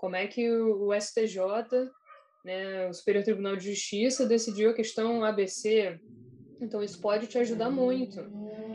como 0.00 0.16
é 0.16 0.26
que 0.26 0.50
o, 0.50 0.98
STJ, 0.98 1.36
né, 2.42 2.88
o 2.88 2.94
Superior 2.94 3.22
Tribunal 3.22 3.54
de 3.54 3.68
Justiça, 3.68 4.26
decidiu 4.26 4.70
a 4.70 4.74
questão 4.74 5.22
ABC. 5.22 6.00
Então, 6.58 6.82
isso 6.82 6.98
pode 7.00 7.26
te 7.26 7.36
ajudar 7.36 7.70
muito. 7.70 8.18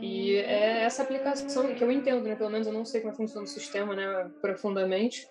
E 0.00 0.36
é 0.36 0.84
essa 0.84 1.02
aplicação 1.02 1.74
que 1.74 1.82
eu 1.82 1.90
entendo, 1.90 2.22
né? 2.22 2.36
Pelo 2.36 2.50
menos 2.50 2.68
eu 2.68 2.72
não 2.72 2.84
sei 2.84 3.00
como 3.00 3.14
funciona 3.14 3.42
o 3.42 3.48
sistema 3.48 3.96
né, 3.96 4.30
profundamente, 4.40 5.26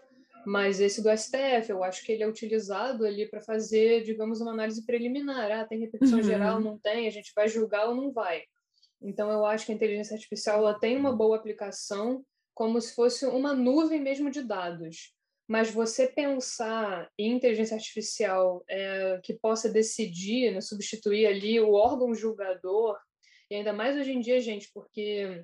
mas 0.45 0.79
esse 0.79 1.01
do 1.01 1.09
STF, 1.09 1.69
eu 1.69 1.83
acho 1.83 2.03
que 2.03 2.11
ele 2.11 2.23
é 2.23 2.27
utilizado 2.27 3.05
ali 3.05 3.27
para 3.27 3.41
fazer, 3.41 4.03
digamos, 4.03 4.41
uma 4.41 4.51
análise 4.51 4.85
preliminar. 4.85 5.51
Ah, 5.51 5.65
tem 5.65 5.79
repercussão 5.79 6.19
uhum. 6.19 6.23
geral, 6.23 6.59
não 6.59 6.77
tem, 6.77 7.07
a 7.07 7.11
gente 7.11 7.31
vai 7.35 7.47
julgar 7.47 7.87
ou 7.87 7.95
não 7.95 8.11
vai. 8.11 8.43
Então, 9.01 9.29
eu 9.29 9.45
acho 9.45 9.65
que 9.65 9.71
a 9.71 9.75
inteligência 9.75 10.15
artificial 10.15 10.59
ela 10.59 10.79
tem 10.79 10.97
uma 10.97 11.15
boa 11.15 11.35
aplicação, 11.35 12.23
como 12.53 12.79
se 12.79 12.95
fosse 12.95 13.25
uma 13.25 13.53
nuvem 13.53 14.01
mesmo 14.01 14.29
de 14.29 14.41
dados 14.41 15.15
mas 15.47 15.69
você 15.69 16.07
pensar 16.07 17.09
em 17.17 17.31
inteligência 17.31 17.75
artificial 17.75 18.63
é, 18.67 19.19
que 19.23 19.33
possa 19.33 19.69
decidir, 19.69 20.51
né, 20.51 20.59
substituir 20.59 21.27
ali 21.27 21.59
o 21.59 21.73
órgão 21.73 22.15
julgador, 22.15 22.97
e 23.49 23.55
ainda 23.55 23.71
mais 23.71 23.95
hoje 23.95 24.11
em 24.11 24.19
dia, 24.19 24.39
gente, 24.39 24.71
porque 24.73 25.43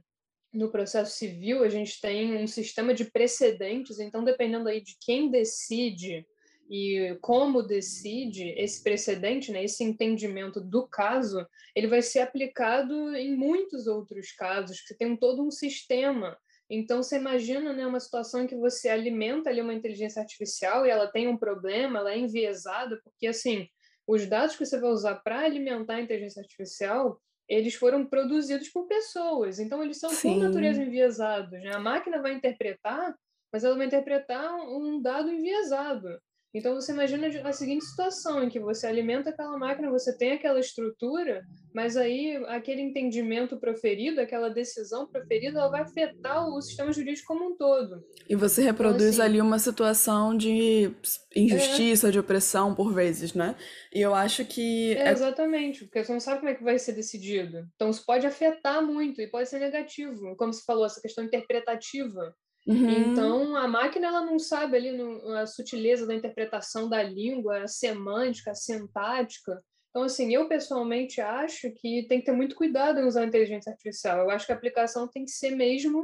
no 0.53 0.69
processo 0.69 1.17
civil 1.17 1.63
a 1.63 1.69
gente 1.69 1.99
tem 2.01 2.35
um 2.35 2.47
sistema 2.47 2.93
de 2.93 3.05
precedentes, 3.05 3.99
então 3.99 4.23
dependendo 4.23 4.67
aí 4.67 4.81
de 4.81 4.97
quem 4.99 5.29
decide 5.29 6.25
e 6.69 7.17
como 7.19 7.61
decide 7.61 8.49
esse 8.57 8.81
precedente, 8.81 9.51
né, 9.51 9.61
esse 9.63 9.83
entendimento 9.83 10.61
do 10.61 10.87
caso, 10.87 11.45
ele 11.75 11.87
vai 11.87 12.01
ser 12.01 12.19
aplicado 12.19 13.13
em 13.13 13.35
muitos 13.35 13.87
outros 13.87 14.31
casos, 14.31 14.79
que 14.79 14.93
tem 14.93 15.17
todo 15.17 15.45
um 15.45 15.51
sistema. 15.51 16.37
Então, 16.69 17.03
você 17.03 17.17
imagina 17.17 17.73
né, 17.73 17.85
uma 17.85 17.99
situação 17.99 18.43
em 18.43 18.47
que 18.47 18.55
você 18.55 18.87
alimenta 18.87 19.49
ali 19.49 19.59
uma 19.59 19.73
inteligência 19.73 20.21
artificial 20.21 20.85
e 20.85 20.89
ela 20.89 21.11
tem 21.11 21.27
um 21.27 21.35
problema, 21.35 21.99
ela 21.99 22.13
é 22.13 22.17
enviesada, 22.17 23.01
porque, 23.03 23.27
assim, 23.27 23.67
os 24.07 24.25
dados 24.25 24.55
que 24.55 24.65
você 24.65 24.79
vai 24.79 24.89
usar 24.89 25.15
para 25.15 25.41
alimentar 25.41 25.95
a 25.95 26.01
inteligência 26.01 26.41
artificial, 26.41 27.21
eles 27.51 27.75
foram 27.75 28.05
produzidos 28.05 28.69
por 28.69 28.87
pessoas, 28.87 29.59
então 29.59 29.83
eles 29.83 29.99
são, 29.99 30.09
Sim. 30.09 30.35
por 30.35 30.43
natureza, 30.45 30.81
enviesados. 30.81 31.51
Né? 31.51 31.75
A 31.75 31.79
máquina 31.79 32.21
vai 32.21 32.33
interpretar, 32.33 33.13
mas 33.51 33.65
ela 33.65 33.77
vai 33.77 33.87
interpretar 33.87 34.55
um 34.55 35.01
dado 35.01 35.29
enviesado. 35.29 36.07
Então 36.53 36.75
você 36.75 36.91
imagina 36.91 37.27
a 37.47 37.53
seguinte 37.53 37.85
situação 37.85 38.43
em 38.43 38.49
que 38.49 38.59
você 38.59 38.85
alimenta 38.85 39.29
aquela 39.29 39.57
máquina, 39.57 39.89
você 39.89 40.15
tem 40.17 40.33
aquela 40.33 40.59
estrutura, 40.59 41.43
mas 41.73 41.95
aí 41.95 42.35
aquele 42.47 42.81
entendimento 42.81 43.57
proferido, 43.57 44.19
aquela 44.19 44.49
decisão 44.49 45.07
proferida, 45.07 45.59
ela 45.59 45.69
vai 45.69 45.81
afetar 45.81 46.45
o 46.45 46.61
sistema 46.61 46.91
jurídico 46.91 47.27
como 47.27 47.51
um 47.51 47.55
todo. 47.55 48.03
E 48.29 48.35
você 48.35 48.61
reproduz 48.61 49.13
então, 49.13 49.25
assim, 49.25 49.31
ali 49.31 49.41
uma 49.41 49.59
situação 49.59 50.35
de 50.35 50.93
injustiça, 51.33 52.09
é... 52.09 52.11
de 52.11 52.19
opressão 52.19 52.75
por 52.75 52.93
vezes, 52.93 53.33
né? 53.33 53.55
E 53.93 54.01
eu 54.01 54.13
acho 54.13 54.43
que 54.43 54.93
é, 54.95 55.07
é 55.07 55.11
exatamente, 55.11 55.85
porque 55.85 56.03
você 56.03 56.11
não 56.11 56.19
sabe 56.19 56.39
como 56.39 56.49
é 56.49 56.55
que 56.55 56.63
vai 56.63 56.77
ser 56.77 56.91
decidido. 56.91 57.65
Então 57.75 57.89
isso 57.89 58.05
pode 58.05 58.27
afetar 58.27 58.85
muito 58.85 59.21
e 59.21 59.27
pode 59.27 59.47
ser 59.47 59.59
negativo, 59.59 60.35
como 60.35 60.51
você 60.51 60.63
falou, 60.65 60.85
essa 60.85 61.01
questão 61.01 61.23
interpretativa 61.23 62.35
Uhum. 62.67 63.11
Então, 63.11 63.55
a 63.55 63.67
máquina 63.67 64.07
ela 64.07 64.25
não 64.25 64.37
sabe 64.37 64.77
ali 64.77 64.91
no, 64.91 65.33
a 65.35 65.47
sutileza 65.47 66.05
da 66.05 66.13
interpretação 66.13 66.87
da 66.87 67.01
língua, 67.01 67.63
a 67.63 67.67
semântica, 67.67 68.51
a 68.51 68.55
sintática. 68.55 69.63
Então, 69.89 70.03
assim, 70.03 70.33
eu 70.33 70.47
pessoalmente 70.47 71.19
acho 71.19 71.71
que 71.71 72.05
tem 72.07 72.19
que 72.19 72.25
ter 72.25 72.31
muito 72.31 72.55
cuidado 72.55 72.99
em 72.99 73.05
usar 73.05 73.21
a 73.21 73.25
inteligência 73.25 73.71
artificial. 73.71 74.19
Eu 74.19 74.29
acho 74.29 74.45
que 74.45 74.51
a 74.51 74.55
aplicação 74.55 75.07
tem 75.07 75.25
que 75.25 75.31
ser 75.31 75.51
mesmo 75.51 76.03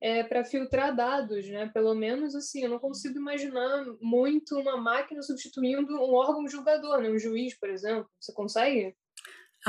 é, 0.00 0.22
para 0.22 0.44
filtrar 0.44 0.94
dados, 0.94 1.48
né? 1.48 1.70
Pelo 1.72 1.94
menos, 1.94 2.34
assim, 2.34 2.62
eu 2.62 2.70
não 2.70 2.78
consigo 2.78 3.18
imaginar 3.18 3.84
muito 4.00 4.56
uma 4.58 4.76
máquina 4.76 5.22
substituindo 5.22 5.94
um 5.94 6.14
órgão 6.14 6.48
julgador, 6.48 7.00
né? 7.00 7.10
Um 7.10 7.18
juiz, 7.18 7.58
por 7.58 7.68
exemplo. 7.68 8.08
Você 8.18 8.32
consegue? 8.32 8.96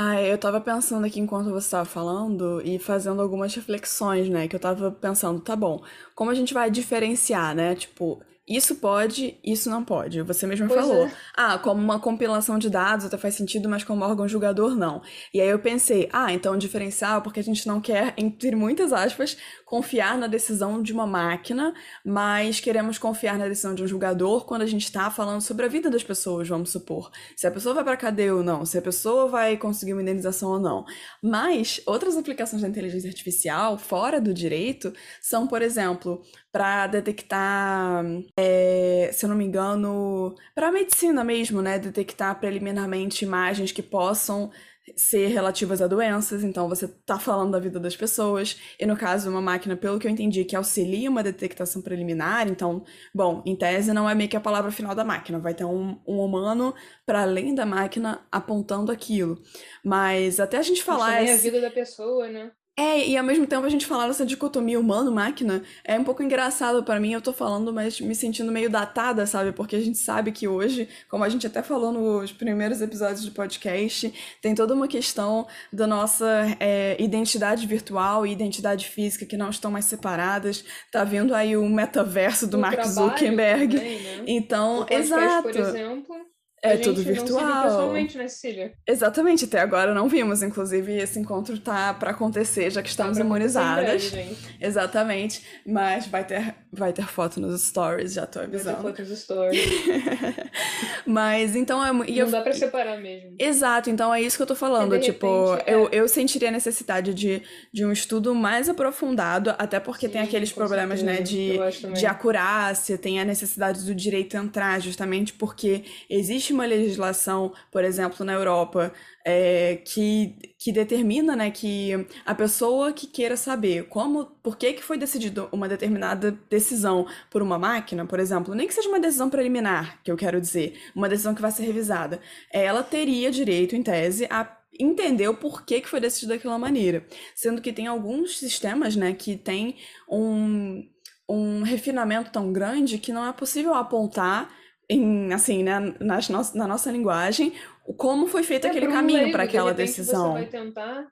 Ah, 0.02 0.18
eu 0.22 0.38
tava 0.38 0.60
pensando 0.62 1.04
aqui 1.04 1.20
enquanto 1.20 1.50
você 1.50 1.66
estava 1.66 1.84
falando 1.84 2.62
e 2.64 2.78
fazendo 2.78 3.20
algumas 3.20 3.54
reflexões, 3.54 4.30
né? 4.30 4.48
Que 4.48 4.56
eu 4.56 4.60
tava 4.60 4.90
pensando, 4.90 5.40
tá 5.42 5.54
bom, 5.54 5.82
como 6.14 6.30
a 6.30 6.34
gente 6.34 6.54
vai 6.54 6.70
diferenciar, 6.70 7.54
né? 7.54 7.74
Tipo, 7.74 8.22
isso 8.50 8.74
pode, 8.74 9.38
isso 9.44 9.70
não 9.70 9.84
pode. 9.84 10.22
Você 10.22 10.44
mesmo 10.44 10.66
pois 10.66 10.80
falou. 10.80 11.06
É. 11.06 11.12
Ah, 11.36 11.56
como 11.56 11.80
uma 11.80 12.00
compilação 12.00 12.58
de 12.58 12.68
dados 12.68 13.06
até 13.06 13.16
faz 13.16 13.36
sentido, 13.36 13.68
mas 13.68 13.84
como 13.84 14.04
órgão 14.04 14.26
julgador, 14.26 14.74
não. 14.74 15.00
E 15.32 15.40
aí 15.40 15.48
eu 15.48 15.60
pensei, 15.60 16.08
ah, 16.12 16.32
então 16.32 16.58
diferencial 16.58 17.22
porque 17.22 17.38
a 17.38 17.44
gente 17.44 17.64
não 17.68 17.80
quer, 17.80 18.12
entre 18.16 18.56
muitas 18.56 18.92
aspas, 18.92 19.36
confiar 19.64 20.18
na 20.18 20.26
decisão 20.26 20.82
de 20.82 20.92
uma 20.92 21.06
máquina, 21.06 21.72
mas 22.04 22.58
queremos 22.58 22.98
confiar 22.98 23.38
na 23.38 23.46
decisão 23.46 23.72
de 23.72 23.84
um 23.84 23.86
julgador 23.86 24.44
quando 24.44 24.62
a 24.62 24.66
gente 24.66 24.82
está 24.82 25.08
falando 25.12 25.40
sobre 25.40 25.66
a 25.66 25.68
vida 25.68 25.88
das 25.88 26.02
pessoas, 26.02 26.48
vamos 26.48 26.70
supor. 26.70 27.08
Se 27.36 27.46
a 27.46 27.52
pessoa 27.52 27.72
vai 27.72 27.84
para 27.84 27.96
cadeia 27.96 28.34
ou 28.34 28.42
não, 28.42 28.66
se 28.66 28.76
a 28.76 28.82
pessoa 28.82 29.28
vai 29.28 29.56
conseguir 29.56 29.92
uma 29.92 30.02
indenização 30.02 30.50
ou 30.50 30.58
não. 30.58 30.84
Mas 31.22 31.80
outras 31.86 32.16
aplicações 32.16 32.62
da 32.62 32.68
inteligência 32.68 33.08
artificial, 33.08 33.78
fora 33.78 34.20
do 34.20 34.34
direito, 34.34 34.92
são, 35.20 35.46
por 35.46 35.62
exemplo, 35.62 36.20
para 36.52 36.86
detectar, 36.88 38.04
é, 38.36 39.10
se 39.12 39.24
eu 39.24 39.28
não 39.28 39.36
me 39.36 39.44
engano, 39.44 40.34
para 40.54 40.68
a 40.68 40.72
medicina 40.72 41.22
mesmo, 41.22 41.62
né? 41.62 41.78
Detectar 41.78 42.38
preliminarmente 42.40 43.24
imagens 43.24 43.72
que 43.72 43.82
possam 43.82 44.50
ser 44.96 45.28
relativas 45.28 45.80
a 45.80 45.86
doenças, 45.86 46.42
então 46.42 46.68
você 46.68 46.86
está 46.86 47.18
falando 47.18 47.52
da 47.52 47.58
vida 47.58 47.78
das 47.78 47.96
pessoas, 47.96 48.58
e 48.78 48.86
no 48.86 48.96
caso, 48.96 49.30
uma 49.30 49.40
máquina, 49.40 49.76
pelo 49.76 49.98
que 49.98 50.06
eu 50.06 50.10
entendi, 50.10 50.44
que 50.44 50.56
auxilia 50.56 51.10
uma 51.10 51.22
detectação 51.22 51.82
preliminar, 51.82 52.48
então, 52.48 52.84
bom, 53.14 53.42
em 53.46 53.54
tese 53.54 53.92
não 53.92 54.08
é 54.08 54.14
meio 54.14 54.28
que 54.28 54.36
a 54.36 54.40
palavra 54.40 54.70
final 54.70 54.94
da 54.94 55.04
máquina, 55.04 55.38
vai 55.38 55.54
ter 55.54 55.64
um, 55.64 56.00
um 56.06 56.18
humano 56.18 56.74
para 57.06 57.22
além 57.22 57.54
da 57.54 57.66
máquina 57.66 58.26
apontando 58.32 58.90
aquilo. 58.90 59.40
Mas 59.84 60.40
até 60.40 60.58
a 60.58 60.62
gente 60.62 60.82
falar. 60.82 61.06
Mas 61.06 61.18
também 61.18 61.34
esse... 61.34 61.48
a 61.48 61.50
vida 61.50 61.60
da 61.60 61.70
pessoa, 61.70 62.28
né? 62.28 62.50
É, 62.80 63.06
e 63.06 63.14
ao 63.14 63.22
mesmo 63.22 63.46
tempo 63.46 63.66
a 63.66 63.68
gente 63.68 63.84
falar 63.84 64.06
dessa 64.06 64.24
dicotomia 64.24 64.80
humano-máquina 64.80 65.62
é 65.84 65.98
um 65.98 66.02
pouco 66.02 66.22
engraçado 66.22 66.82
para 66.82 66.98
mim. 66.98 67.12
Eu 67.12 67.20
tô 67.20 67.30
falando, 67.30 67.74
mas 67.74 68.00
me 68.00 68.14
sentindo 68.14 68.50
meio 68.50 68.70
datada, 68.70 69.26
sabe? 69.26 69.52
Porque 69.52 69.76
a 69.76 69.80
gente 69.80 69.98
sabe 69.98 70.32
que 70.32 70.48
hoje, 70.48 70.88
como 71.06 71.22
a 71.22 71.28
gente 71.28 71.46
até 71.46 71.62
falou 71.62 71.92
nos 71.92 72.32
primeiros 72.32 72.80
episódios 72.80 73.26
do 73.26 73.32
podcast, 73.32 74.10
tem 74.40 74.54
toda 74.54 74.72
uma 74.72 74.88
questão 74.88 75.46
da 75.70 75.86
nossa 75.86 76.56
é, 76.58 76.96
identidade 76.98 77.66
virtual 77.66 78.26
e 78.26 78.32
identidade 78.32 78.88
física 78.88 79.26
que 79.26 79.36
não 79.36 79.50
estão 79.50 79.70
mais 79.70 79.84
separadas. 79.84 80.64
Tá 80.90 81.04
vindo 81.04 81.34
aí 81.34 81.58
o 81.58 81.68
metaverso 81.68 82.46
do 82.46 82.56
O 82.56 82.60
Mark 82.62 82.82
Zuckerberg. 82.82 83.76
também, 83.76 84.00
né? 84.00 84.24
Então, 84.26 84.76
O 84.76 84.86
podcast, 84.86 85.12
exato. 85.12 85.42
por 85.42 85.56
exemplo, 85.60 86.29
É 86.62 86.76
tudo 86.76 87.02
gente 87.02 87.08
não 87.18 87.26
se 87.26 87.30
viu 87.32 87.36
virtual. 87.38 87.62
pessoalmente, 87.62 88.18
né, 88.18 88.28
Cecília? 88.28 88.72
Exatamente, 88.86 89.44
até 89.46 89.60
agora 89.60 89.94
não 89.94 90.08
vimos. 90.08 90.42
Inclusive, 90.42 90.92
esse 90.98 91.18
encontro 91.18 91.58
tá 91.58 91.94
para 91.94 92.10
acontecer, 92.10 92.70
já 92.70 92.82
que 92.82 92.88
estamos 92.90 93.16
Tá 93.16 93.24
imunizadas. 93.24 94.10
breve. 94.10 94.36
Exatamente, 94.60 95.42
mas 95.66 96.06
vai 96.06 96.24
ter, 96.24 96.54
vai 96.72 96.92
ter 96.92 97.06
foto 97.06 97.40
nos 97.40 97.62
stories, 97.62 98.12
já 98.12 98.26
tô 98.26 98.40
Vai 98.40 98.48
ter 98.48 98.54
avisando. 98.56 98.82
fotos 98.82 99.08
stories. 99.20 99.60
Mas 101.06 101.56
então 101.56 101.84
é. 101.84 101.90
E 102.10 102.18
eu, 102.18 102.26
Não 102.26 102.32
dá 102.32 102.42
pra 102.42 102.52
separar 102.52 103.00
mesmo. 103.00 103.34
Exato, 103.38 103.90
então 103.90 104.12
é 104.12 104.20
isso 104.22 104.36
que 104.36 104.42
eu 104.42 104.46
tô 104.46 104.54
falando. 104.54 104.98
De 104.98 105.06
tipo, 105.06 105.52
repente, 105.52 105.70
é. 105.70 105.74
eu, 105.74 105.88
eu 105.90 106.08
sentiria 106.08 106.48
a 106.48 106.52
necessidade 106.52 107.14
de, 107.14 107.42
de 107.72 107.84
um 107.84 107.92
estudo 107.92 108.34
mais 108.34 108.68
aprofundado, 108.68 109.54
até 109.58 109.80
porque 109.80 110.08
tem 110.08 110.20
Sim, 110.22 110.28
aqueles 110.28 110.52
com 110.52 110.60
problemas, 110.60 111.02
né, 111.02 111.16
certeza. 111.16 111.30
de, 111.36 111.56
Eu 111.56 111.62
acho 111.62 111.80
também. 111.82 111.96
de 111.96 112.06
acurácia, 112.06 112.98
tem 112.98 113.20
a 113.20 113.24
necessidade 113.24 113.84
do 113.84 113.94
direito 113.94 114.36
entrar, 114.36 114.80
justamente 114.80 115.32
porque 115.32 115.84
existe 116.08 116.49
uma 116.52 116.66
legislação, 116.66 117.52
por 117.70 117.84
exemplo, 117.84 118.24
na 118.24 118.32
Europa, 118.32 118.92
é, 119.24 119.76
que, 119.84 120.34
que 120.58 120.72
determina, 120.72 121.36
né, 121.36 121.50
que 121.50 122.06
a 122.24 122.34
pessoa 122.34 122.92
que 122.92 123.06
queira 123.06 123.36
saber 123.36 123.84
como, 123.88 124.26
por 124.42 124.56
que 124.56 124.72
que 124.72 124.82
foi 124.82 124.98
decidido 124.98 125.48
uma 125.52 125.68
determinada 125.68 126.30
decisão 126.48 127.06
por 127.30 127.42
uma 127.42 127.58
máquina, 127.58 128.06
por 128.06 128.18
exemplo, 128.18 128.54
nem 128.54 128.66
que 128.66 128.74
seja 128.74 128.88
uma 128.88 129.00
decisão 129.00 129.28
preliminar, 129.28 130.00
que 130.02 130.10
eu 130.10 130.16
quero 130.16 130.40
dizer, 130.40 130.80
uma 130.94 131.08
decisão 131.08 131.34
que 131.34 131.42
vai 131.42 131.50
ser 131.50 131.64
revisada, 131.64 132.20
ela 132.52 132.82
teria 132.82 133.30
direito, 133.30 133.76
em 133.76 133.82
tese, 133.82 134.26
a 134.30 134.56
entender 134.78 135.28
o 135.28 135.34
porquê 135.34 135.80
que 135.80 135.88
foi 135.88 136.00
decidido 136.00 136.32
daquela 136.32 136.58
maneira. 136.58 137.06
Sendo 137.34 137.60
que 137.60 137.72
tem 137.72 137.86
alguns 137.86 138.38
sistemas, 138.38 138.96
né, 138.96 139.12
que 139.12 139.36
tem 139.36 139.76
um, 140.08 140.88
um 141.28 141.62
refinamento 141.62 142.30
tão 142.30 142.52
grande 142.52 142.98
que 142.98 143.12
não 143.12 143.26
é 143.26 143.32
possível 143.32 143.74
apontar 143.74 144.50
em, 144.90 145.32
assim, 145.32 145.62
né, 145.62 145.78
nas 146.00 146.28
no 146.28 146.40
na 146.54 146.66
nossa 146.68 146.90
linguagem, 146.90 147.52
como 147.96 148.26
foi 148.28 148.42
feito 148.42 148.66
É, 148.66 148.68
aquele 148.68 148.86
caminho 148.88 149.30
para 149.30 149.44
de 149.44 149.48
aquela 149.48 149.70
repente, 149.70 149.76
decisão. 149.86 150.32
Você 150.32 150.32
vai 150.32 150.46
tentar 150.48 151.08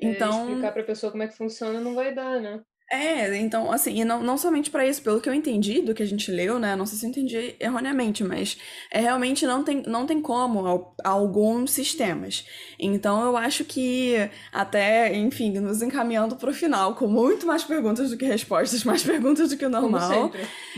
é, 0.00 0.06
Então, 0.08 0.30
explicar 0.30 0.72
pra 0.72 0.84
pessoa 0.84 1.10
como 1.12 1.22
é 1.24 1.28
que 1.28 1.36
funciona, 1.36 1.80
não 1.80 1.94
vai 1.94 2.14
dar, 2.14 2.40
né? 2.40 2.62
É, 2.94 3.38
então, 3.38 3.72
assim, 3.72 4.00
e 4.00 4.04
não, 4.04 4.22
não 4.22 4.36
somente 4.36 4.70
para 4.70 4.86
isso, 4.86 5.00
pelo 5.02 5.18
que 5.18 5.26
eu 5.26 5.32
entendi 5.32 5.80
do 5.80 5.94
que 5.94 6.02
a 6.02 6.06
gente 6.06 6.30
leu, 6.30 6.58
né? 6.58 6.76
Não 6.76 6.84
sei 6.84 6.98
se 6.98 7.06
eu 7.06 7.08
entendi 7.10 7.56
erroneamente, 7.58 8.22
mas 8.22 8.58
é 8.90 9.00
realmente 9.00 9.46
não 9.46 9.64
tem, 9.64 9.82
não 9.86 10.04
tem 10.04 10.20
como 10.20 10.66
al- 10.66 10.94
alguns 11.02 11.70
sistemas. 11.70 12.44
Então, 12.78 13.24
eu 13.24 13.34
acho 13.34 13.64
que 13.64 14.16
até, 14.52 15.16
enfim, 15.16 15.58
nos 15.58 15.80
encaminhando 15.80 16.36
para 16.36 16.50
o 16.50 16.54
final, 16.54 16.94
com 16.94 17.06
muito 17.06 17.46
mais 17.46 17.64
perguntas 17.64 18.10
do 18.10 18.16
que 18.18 18.26
respostas, 18.26 18.84
mais 18.84 19.02
perguntas 19.02 19.48
do 19.48 19.56
que 19.56 19.64
o 19.64 19.70
normal. 19.70 20.30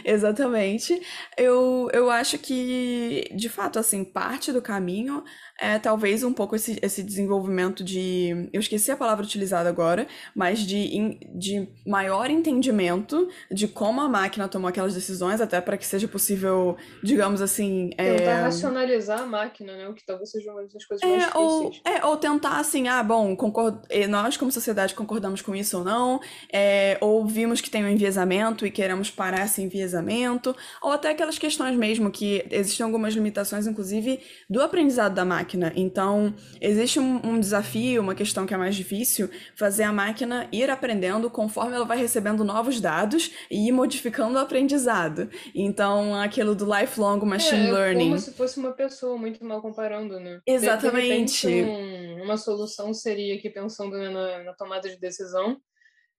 Exatamente. 0.04 1.00
Eu, 1.36 1.88
eu 1.92 2.10
acho 2.10 2.38
que, 2.38 3.28
de 3.34 3.48
fato, 3.48 3.78
assim, 3.78 4.04
parte 4.04 4.52
do 4.52 4.62
caminho 4.62 5.24
é 5.60 5.78
talvez 5.78 6.22
um 6.24 6.32
pouco 6.32 6.56
esse, 6.56 6.78
esse 6.82 7.02
desenvolvimento 7.02 7.82
de. 7.84 8.48
Eu 8.52 8.60
esqueci 8.60 8.90
a 8.90 8.96
palavra 8.96 9.24
utilizada 9.24 9.68
agora, 9.68 10.06
mas 10.34 10.60
de, 10.60 11.18
de 11.34 11.68
maior 12.04 12.30
entendimento 12.30 13.28
de 13.50 13.66
como 13.66 14.00
a 14.00 14.08
máquina 14.08 14.46
tomou 14.46 14.68
aquelas 14.68 14.94
decisões, 14.94 15.40
até 15.40 15.60
para 15.60 15.76
que 15.76 15.86
seja 15.86 16.06
possível, 16.06 16.76
digamos 17.02 17.40
assim. 17.40 17.90
é, 17.96 18.16
Tentar 18.16 18.42
racionalizar 18.42 19.20
a 19.20 19.26
máquina, 19.26 19.74
né? 19.76 19.88
O 19.88 19.94
que 19.94 20.04
talvez 20.04 20.30
seja 20.30 20.52
uma 20.52 20.62
das 20.62 20.84
coisas 20.84 21.08
mais 21.08 21.22
é, 21.22 21.38
ou, 21.38 21.70
difíceis. 21.70 21.96
é, 21.96 22.04
ou 22.04 22.16
tentar 22.16 22.58
assim, 22.58 22.88
ah, 22.88 23.02
bom, 23.02 23.34
concord... 23.34 23.78
eh, 23.88 24.06
nós 24.06 24.36
como 24.36 24.52
sociedade 24.52 24.94
concordamos 24.94 25.40
com 25.40 25.54
isso 25.54 25.78
ou 25.78 25.84
não, 25.84 26.20
é, 26.52 26.98
ou 27.00 27.26
vimos 27.26 27.60
que 27.60 27.70
tem 27.70 27.84
um 27.84 27.88
enviesamento 27.88 28.66
e 28.66 28.70
queremos 28.70 29.10
parar 29.10 29.46
esse 29.46 29.62
enviesamento, 29.62 30.54
ou 30.82 30.92
até 30.92 31.10
aquelas 31.10 31.38
questões 31.38 31.76
mesmo 31.76 32.10
que 32.10 32.44
existem 32.50 32.84
algumas 32.84 33.14
limitações, 33.14 33.66
inclusive, 33.66 34.20
do 34.48 34.60
aprendizado 34.60 35.14
da 35.14 35.24
máquina. 35.24 35.72
Então, 35.74 36.34
existe 36.60 37.00
um, 37.00 37.20
um 37.24 37.40
desafio, 37.40 38.02
uma 38.02 38.14
questão 38.14 38.44
que 38.46 38.52
é 38.52 38.56
mais 38.56 38.76
difícil, 38.76 39.30
fazer 39.56 39.84
a 39.84 39.92
máquina 39.92 40.46
ir 40.52 40.68
aprendendo 40.68 41.30
conforme 41.30 41.74
ela 41.74 41.84
vai 41.84 41.93
recebendo 41.94 42.44
novos 42.44 42.80
dados 42.80 43.30
e 43.50 43.68
ir 43.68 43.72
modificando 43.72 44.36
o 44.36 44.40
aprendizado. 44.40 45.28
Então, 45.54 46.14
aquilo 46.20 46.54
do 46.54 46.64
lifelong 46.64 47.24
machine 47.24 47.66
É, 47.66 47.68
é 47.68 47.72
learning. 47.72 48.04
como 48.10 48.18
se 48.18 48.32
fosse 48.34 48.58
uma 48.58 48.72
pessoa, 48.72 49.16
muito 49.16 49.44
mal 49.44 49.60
comparando, 49.62 50.18
né? 50.20 50.34
De- 50.36 50.42
De, 50.44 50.52
Exatamente. 50.52 51.46
repente, 51.46 51.46
um- 51.70 52.22
uma 52.24 52.36
solução 52.36 52.92
seria 52.94 53.34
aqui 53.36 53.50
pensando 53.50 53.96
né, 53.96 54.08
na, 54.10 54.42
na 54.44 54.52
tomada 54.54 54.88
de 54.88 54.98
decisão, 54.98 55.58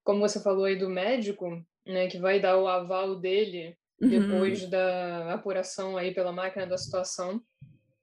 como 0.04 0.20
você 0.20 0.40
falou 0.42 0.66
aí 0.66 0.76
do 0.78 0.90
médico, 0.90 1.50
né, 1.86 2.08
que 2.08 2.18
vai 2.20 2.40
dar 2.40 2.58
o 2.58 2.68
aval 2.68 3.16
dele 3.20 3.76
Uhum. 4.02 4.10
depois 4.10 4.70
da 4.70 5.34
apuração 5.34 5.96
aí 5.98 6.14
pela 6.14 6.32
máquina 6.32 6.68
da 6.68 6.78
situação 6.78 7.42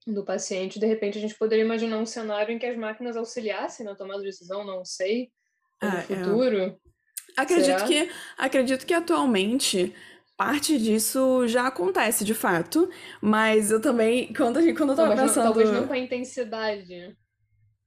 do 0.07 0.25
paciente. 0.25 0.81
De 0.81 0.87
repente, 0.87 1.19
a 1.19 1.21
gente 1.21 1.35
poderia 1.37 1.65
imaginar 1.65 1.99
um 1.99 2.07
cenário 2.07 2.53
em 2.53 2.59
que 2.59 2.65
as 2.67 2.77
máquinas 2.77 3.17
auxiliassem 3.17 3.85
na 3.87 3.95
tomada 3.95 4.21
de 4.21 4.27
decisão, 4.27 4.65
não 4.65 4.85
sei, 4.85 5.31
no 5.83 5.89
Ah, 5.89 5.99
é. 5.99 6.03
futuro. 6.03 6.81
Acredito 7.37 7.65
Será? 7.65 7.85
que, 7.87 8.11
acredito 8.37 8.87
que 8.87 8.95
atualmente 8.95 9.95
parte 10.37 10.79
disso 10.79 11.47
já 11.47 11.67
acontece 11.69 12.25
de 12.25 12.35
fato, 12.35 12.91
mas 13.21 13.71
eu 13.71 13.81
também, 13.81 14.33
quando, 14.33 14.59
a 14.59 14.63
gente, 14.63 14.77
quando 14.77 14.91
eu 14.91 14.97
tava 14.97 15.09
Talvez 15.09 15.21
não, 15.21 15.29
pensando. 15.29 15.45
talvez 15.45 15.71
não 15.71 15.87
com 15.87 15.93
a 15.93 15.99
intensidade, 15.99 17.17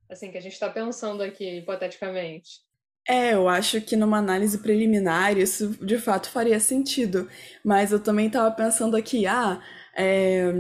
assim, 0.10 0.32
que 0.32 0.38
a 0.38 0.42
gente 0.42 0.54
está 0.54 0.70
pensando 0.70 1.22
aqui, 1.22 1.58
hipoteticamente. 1.58 2.66
É, 3.08 3.34
eu 3.34 3.48
acho 3.48 3.82
que 3.82 3.96
numa 3.96 4.18
análise 4.18 4.58
preliminar 4.58 5.38
isso 5.38 5.70
de 5.86 5.98
fato 5.98 6.30
faria 6.30 6.60
sentido, 6.60 7.30
mas 7.64 7.92
eu 7.92 8.00
também 8.00 8.30
tava 8.30 8.50
pensando 8.56 8.98
aqui, 8.98 9.28
ah, 9.28 9.62
é, 9.96 10.52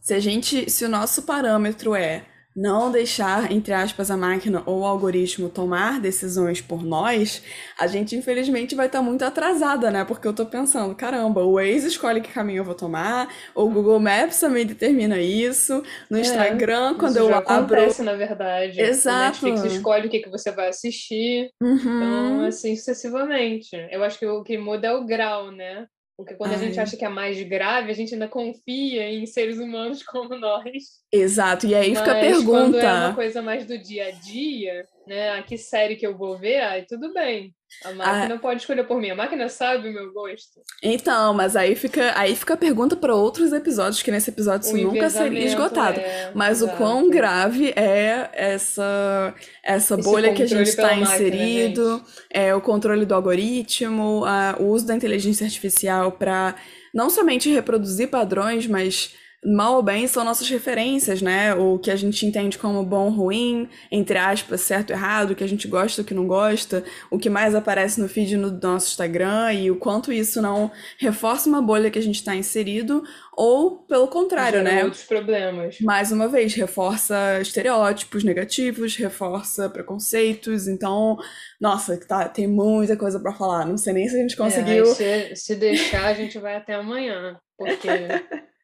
se 0.00 0.14
a 0.14 0.20
gente, 0.20 0.70
se 0.70 0.84
o 0.84 0.88
nosso 0.88 1.22
parâmetro 1.22 1.94
é 1.94 2.24
não 2.60 2.90
deixar, 2.90 3.50
entre 3.52 3.72
aspas, 3.72 4.10
a 4.10 4.16
máquina 4.16 4.62
ou 4.66 4.80
o 4.80 4.84
algoritmo 4.84 5.48
tomar 5.48 6.00
decisões 6.00 6.60
por 6.60 6.82
nós, 6.84 7.42
a 7.78 7.86
gente 7.86 8.16
infelizmente 8.16 8.74
vai 8.74 8.86
estar 8.86 9.02
muito 9.02 9.22
atrasada, 9.24 9.90
né? 9.90 10.04
Porque 10.04 10.26
eu 10.26 10.34
tô 10.34 10.46
pensando, 10.46 10.94
caramba, 10.94 11.42
o 11.44 11.54
Waze 11.54 11.86
escolhe 11.88 12.20
que 12.20 12.32
caminho 12.32 12.58
eu 12.60 12.64
vou 12.64 12.74
tomar, 12.74 13.28
o 13.54 13.68
Google 13.70 14.00
Maps 14.00 14.40
também 14.40 14.66
determina 14.66 15.20
isso, 15.20 15.82
no 16.10 16.18
É, 16.18 16.18
Instagram, 16.18 16.94
quando 16.98 17.16
Isso 17.16 17.18
eu 17.18 17.28
já 17.28 17.38
abro. 17.46 17.96
acontece, 17.96 18.02
na 18.02 18.14
verdade. 18.14 18.80
Exato. 18.80 19.08
O 19.08 19.14
Netflix 19.16 19.64
escolhe 19.64 20.06
o 20.08 20.10
que, 20.10 20.20
que 20.20 20.30
você 20.30 20.50
vai 20.52 20.68
assistir, 20.68 21.52
então, 21.80 22.40
Uhum. 22.40 22.42
assim, 22.42 22.76
sucessivamente. 22.76 23.70
Eu 23.90 24.02
acho 24.04 24.18
que 24.18 24.26
o 24.26 24.42
que 24.42 24.58
muda 24.58 24.88
é 24.88 24.92
o 24.94 25.06
grau, 25.06 25.50
né? 25.52 25.86
Porque 26.18 26.34
quando 26.34 26.52
a 26.52 26.56
gente 26.56 26.76
Ai. 26.76 26.82
acha 26.82 26.96
que 26.96 27.04
é 27.04 27.08
mais 27.08 27.40
grave, 27.44 27.92
a 27.92 27.94
gente 27.94 28.12
ainda 28.12 28.26
confia 28.26 29.08
em 29.08 29.24
seres 29.24 29.58
humanos 29.58 30.02
como 30.02 30.36
nós. 30.36 30.98
Exato, 31.12 31.64
e 31.64 31.76
aí 31.76 31.94
fica 31.94 32.10
a 32.10 32.14
Mas 32.14 32.44
quando 32.44 32.76
é 32.76 32.80
pergunta. 32.80 33.06
uma 33.06 33.14
coisa 33.14 33.40
mais 33.40 33.64
do 33.64 33.78
dia 33.78 34.08
a 34.08 34.10
dia, 34.10 34.84
né? 35.08 35.30
Ah, 35.30 35.42
que 35.42 35.56
série 35.58 35.96
que 35.96 36.06
eu 36.06 36.16
vou 36.16 36.38
ver? 36.38 36.60
Ai, 36.60 36.84
tudo 36.88 37.12
bem. 37.12 37.54
A 37.84 37.92
máquina 37.92 38.38
pode 38.38 38.60
escolher 38.60 38.84
por 38.86 38.98
mim. 39.00 39.10
A 39.10 39.14
máquina 39.14 39.48
sabe 39.48 39.88
o 39.88 39.92
meu 39.92 40.12
gosto. 40.12 40.60
Então, 40.82 41.34
mas 41.34 41.54
aí 41.54 41.74
fica, 41.74 42.12
aí 42.18 42.34
fica 42.34 42.54
a 42.54 42.56
pergunta 42.56 42.96
para 42.96 43.14
outros 43.14 43.52
episódios, 43.52 44.02
que 44.02 44.10
nesse 44.10 44.30
episódio 44.30 44.66
isso 44.66 44.74
O 44.74 44.92
nunca 44.92 45.10
seria 45.10 45.44
esgotado. 45.44 46.00
é- 46.00 46.30
Mas 46.34 46.62
o 46.62 46.64
exato. 46.64 46.78
quão 46.78 47.10
grave 47.10 47.72
é 47.76 48.30
essa, 48.32 49.34
essa 49.62 49.94
Esse 49.94 50.02
bolha 50.02 50.32
que 50.32 50.42
a 50.42 50.46
gente 50.46 50.68
está 50.68 50.94
máquina, 50.94 51.02
inserido, 51.14 52.02
é, 52.30 52.54
o 52.54 52.60
controle 52.60 53.04
do 53.04 53.14
algoritmo, 53.14 54.24
a- 54.24 54.56
o 54.58 54.64
uso 54.68 54.86
da 54.86 54.94
inteligência 54.94 55.44
artificial 55.44 56.12
para 56.12 56.54
não 56.94 57.10
somente 57.10 57.50
reproduzir 57.50 58.08
padrões, 58.08 58.66
mas 58.66 59.14
mal 59.44 59.76
ou 59.76 59.82
bem 59.82 60.06
são 60.06 60.24
nossas 60.24 60.48
referências, 60.48 61.22
né? 61.22 61.54
O 61.54 61.78
que 61.78 61.90
a 61.90 61.96
gente 61.96 62.26
entende 62.26 62.58
como 62.58 62.82
bom 62.82 63.06
ou 63.06 63.10
ruim, 63.10 63.68
entre 63.90 64.18
aspas, 64.18 64.60
certo 64.60 64.90
ou 64.90 64.96
errado, 64.96 65.30
o 65.30 65.34
que 65.34 65.44
a 65.44 65.48
gente 65.48 65.68
gosta, 65.68 66.02
o 66.02 66.04
que 66.04 66.14
não 66.14 66.26
gosta, 66.26 66.84
o 67.10 67.18
que 67.18 67.30
mais 67.30 67.54
aparece 67.54 68.00
no 68.00 68.08
feed 68.08 68.36
no 68.36 68.50
nosso 68.50 68.88
Instagram 68.88 69.52
e 69.52 69.70
o 69.70 69.76
quanto 69.76 70.12
isso 70.12 70.42
não 70.42 70.70
reforça 70.98 71.48
uma 71.48 71.62
bolha 71.62 71.90
que 71.90 71.98
a 71.98 72.02
gente 72.02 72.16
está 72.16 72.34
inserido, 72.34 73.02
ou 73.36 73.78
pelo 73.84 74.08
contrário, 74.08 74.58
Gera 74.58 74.70
né? 74.70 74.84
outros 74.84 75.04
problemas. 75.04 75.78
Mais 75.80 76.10
uma 76.10 76.26
vez, 76.26 76.54
reforça 76.54 77.40
estereótipos 77.40 78.24
negativos, 78.24 78.96
reforça 78.96 79.70
preconceitos. 79.70 80.66
Então, 80.66 81.16
nossa, 81.60 81.96
tá, 81.96 82.28
tem 82.28 82.48
muita 82.48 82.96
coisa 82.96 83.20
pra 83.20 83.32
falar. 83.32 83.64
Não 83.64 83.76
sei 83.76 83.92
nem 83.92 84.08
se 84.08 84.16
a 84.16 84.18
gente 84.18 84.36
conseguiu. 84.36 84.84
É, 84.84 85.34
se, 85.34 85.36
se 85.36 85.54
deixar, 85.54 86.06
a 86.06 86.14
gente 86.14 86.36
vai 86.38 86.56
até 86.56 86.74
amanhã. 86.74 87.38
Porque. 87.56 87.88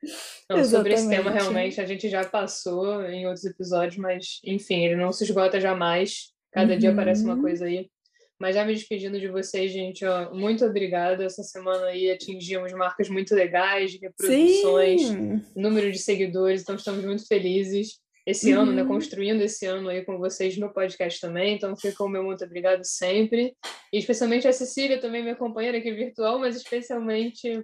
Não, 0.48 0.64
sobre 0.64 0.94
esse 0.94 1.08
tema, 1.08 1.30
realmente, 1.30 1.80
a 1.80 1.86
gente 1.86 2.08
já 2.08 2.24
passou 2.24 3.02
em 3.04 3.26
outros 3.26 3.44
episódios, 3.44 3.96
mas, 3.96 4.40
enfim, 4.44 4.84
ele 4.84 4.96
não 4.96 5.12
se 5.12 5.24
esgota 5.24 5.60
jamais. 5.60 6.32
Cada 6.52 6.76
dia 6.76 6.92
aparece 6.92 7.24
uma 7.24 7.34
Uhum. 7.34 7.42
coisa 7.42 7.66
aí. 7.66 7.90
Mas 8.38 8.54
já 8.56 8.64
me 8.64 8.74
despedindo 8.74 9.18
de 9.18 9.28
vocês, 9.28 9.72
gente, 9.72 10.04
ó, 10.04 10.34
muito 10.34 10.64
obrigada. 10.64 11.24
Essa 11.24 11.42
semana 11.42 11.86
aí 11.86 12.10
atingimos 12.10 12.72
marcas 12.72 13.08
muito 13.08 13.34
legais 13.34 13.92
de 13.92 13.98
reproduções, 13.98 15.02
Sim. 15.02 15.42
número 15.54 15.90
de 15.90 15.98
seguidores, 15.98 16.62
então 16.62 16.74
estamos 16.74 17.04
muito 17.04 17.26
felizes 17.26 18.00
esse 18.26 18.54
uhum. 18.54 18.62
ano, 18.62 18.72
né? 18.72 18.82
Uhum. 18.82 18.88
Construindo 18.88 19.42
esse 19.42 19.66
ano 19.66 19.88
aí 19.88 20.02
com 20.04 20.18
vocês 20.18 20.56
no 20.56 20.72
podcast 20.72 21.20
também. 21.20 21.54
Então 21.54 21.76
fica 21.76 22.02
o 22.02 22.08
meu 22.08 22.24
muito 22.24 22.44
obrigado 22.44 22.82
sempre. 22.84 23.54
E 23.92 23.98
especialmente 23.98 24.48
a 24.48 24.52
Cecília, 24.52 25.00
também 25.00 25.22
minha 25.22 25.36
companheira 25.36 25.78
aqui 25.78 25.92
virtual, 25.92 26.38
mas 26.38 26.56
especialmente 26.56 27.62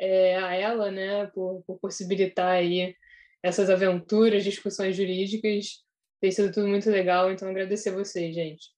é, 0.00 0.36
a 0.36 0.54
ela, 0.54 0.90
né, 0.90 1.26
por, 1.26 1.62
por 1.66 1.78
possibilitar 1.78 2.52
aí 2.52 2.94
essas 3.42 3.68
aventuras, 3.68 4.42
discussões 4.42 4.96
jurídicas. 4.96 5.84
Tem 6.20 6.30
sido 6.30 6.52
tudo 6.52 6.68
muito 6.68 6.88
legal, 6.90 7.30
então 7.30 7.48
agradecer 7.48 7.90
a 7.90 7.94
vocês, 7.94 8.34
gente. 8.34 8.68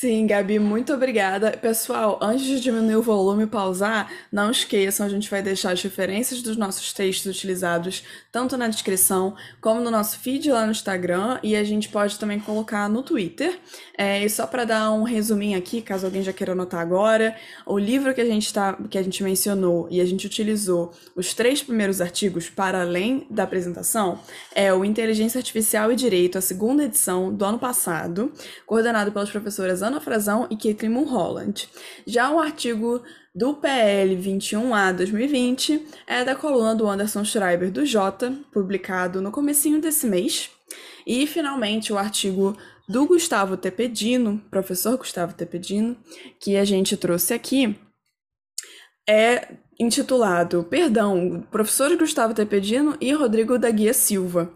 Sim, 0.00 0.26
Gabi, 0.26 0.58
muito 0.58 0.94
obrigada. 0.94 1.50
Pessoal, 1.50 2.18
antes 2.22 2.46
de 2.46 2.60
diminuir 2.60 2.96
o 2.96 3.02
volume 3.02 3.42
e 3.42 3.46
pausar, 3.46 4.10
não 4.32 4.50
esqueçam, 4.50 5.04
a 5.04 5.08
gente 5.08 5.28
vai 5.28 5.42
deixar 5.42 5.72
as 5.72 5.82
referências 5.82 6.40
dos 6.40 6.56
nossos 6.56 6.92
textos 6.92 7.36
utilizados 7.36 8.02
tanto 8.32 8.56
na 8.56 8.68
descrição 8.68 9.34
como 9.60 9.80
no 9.80 9.90
nosso 9.90 10.18
feed 10.20 10.50
lá 10.50 10.64
no 10.64 10.70
Instagram 10.70 11.38
e 11.42 11.56
a 11.56 11.64
gente 11.64 11.88
pode 11.88 12.18
também 12.18 12.38
colocar 12.38 12.88
no 12.88 13.02
Twitter. 13.02 13.58
É, 13.98 14.24
e 14.24 14.30
só 14.30 14.46
para 14.46 14.64
dar 14.64 14.92
um 14.92 15.02
resuminho 15.02 15.58
aqui, 15.58 15.82
caso 15.82 16.06
alguém 16.06 16.22
já 16.22 16.32
queira 16.32 16.52
anotar 16.52 16.80
agora, 16.80 17.36
o 17.66 17.78
livro 17.78 18.14
que 18.14 18.20
a 18.20 18.24
gente 18.24 18.50
tá, 18.54 18.78
que 18.88 18.96
a 18.96 19.02
gente 19.02 19.22
mencionou 19.22 19.86
e 19.90 20.00
a 20.00 20.04
gente 20.06 20.26
utilizou 20.26 20.92
os 21.14 21.34
três 21.34 21.62
primeiros 21.62 22.00
artigos 22.00 22.48
para 22.48 22.80
além 22.80 23.26
da 23.28 23.42
apresentação 23.42 24.18
é 24.54 24.72
o 24.72 24.84
Inteligência 24.84 25.38
Artificial 25.38 25.92
e 25.92 25.96
Direito, 25.96 26.38
a 26.38 26.40
segunda 26.40 26.84
edição 26.84 27.34
do 27.34 27.44
ano 27.44 27.58
passado, 27.58 28.32
coordenado 28.64 29.12
pelas 29.12 29.28
professoras 29.40 29.82
Ana 29.82 30.00
Frazão 30.00 30.46
e 30.50 30.56
Caitlin 30.56 30.90
Mulholland. 30.90 31.68
Já 32.06 32.30
o 32.30 32.38
artigo 32.38 33.02
do 33.34 33.54
PL 33.54 34.16
21A 34.16 34.92
2020 34.92 35.86
é 36.06 36.24
da 36.24 36.34
coluna 36.36 36.74
do 36.74 36.86
Anderson 36.86 37.24
Schreiber 37.24 37.70
do 37.70 37.86
Jota, 37.86 38.36
publicado 38.52 39.22
no 39.22 39.32
comecinho 39.32 39.80
desse 39.80 40.06
mês. 40.06 40.50
E 41.06 41.26
finalmente 41.26 41.92
o 41.92 41.98
artigo 41.98 42.56
do 42.86 43.06
Gustavo 43.06 43.56
Tepedino, 43.56 44.42
professor 44.50 44.98
Gustavo 44.98 45.32
Tepedino, 45.32 45.96
que 46.38 46.56
a 46.56 46.64
gente 46.64 46.96
trouxe 46.96 47.32
aqui, 47.32 47.74
é 49.08 49.54
intitulado, 49.78 50.62
perdão, 50.64 51.46
professor 51.50 51.96
Gustavo 51.96 52.34
Tepedino 52.34 52.96
e 53.00 53.12
Rodrigo 53.12 53.58
da 53.58 53.70
Guia 53.70 53.94
Silva 53.94 54.52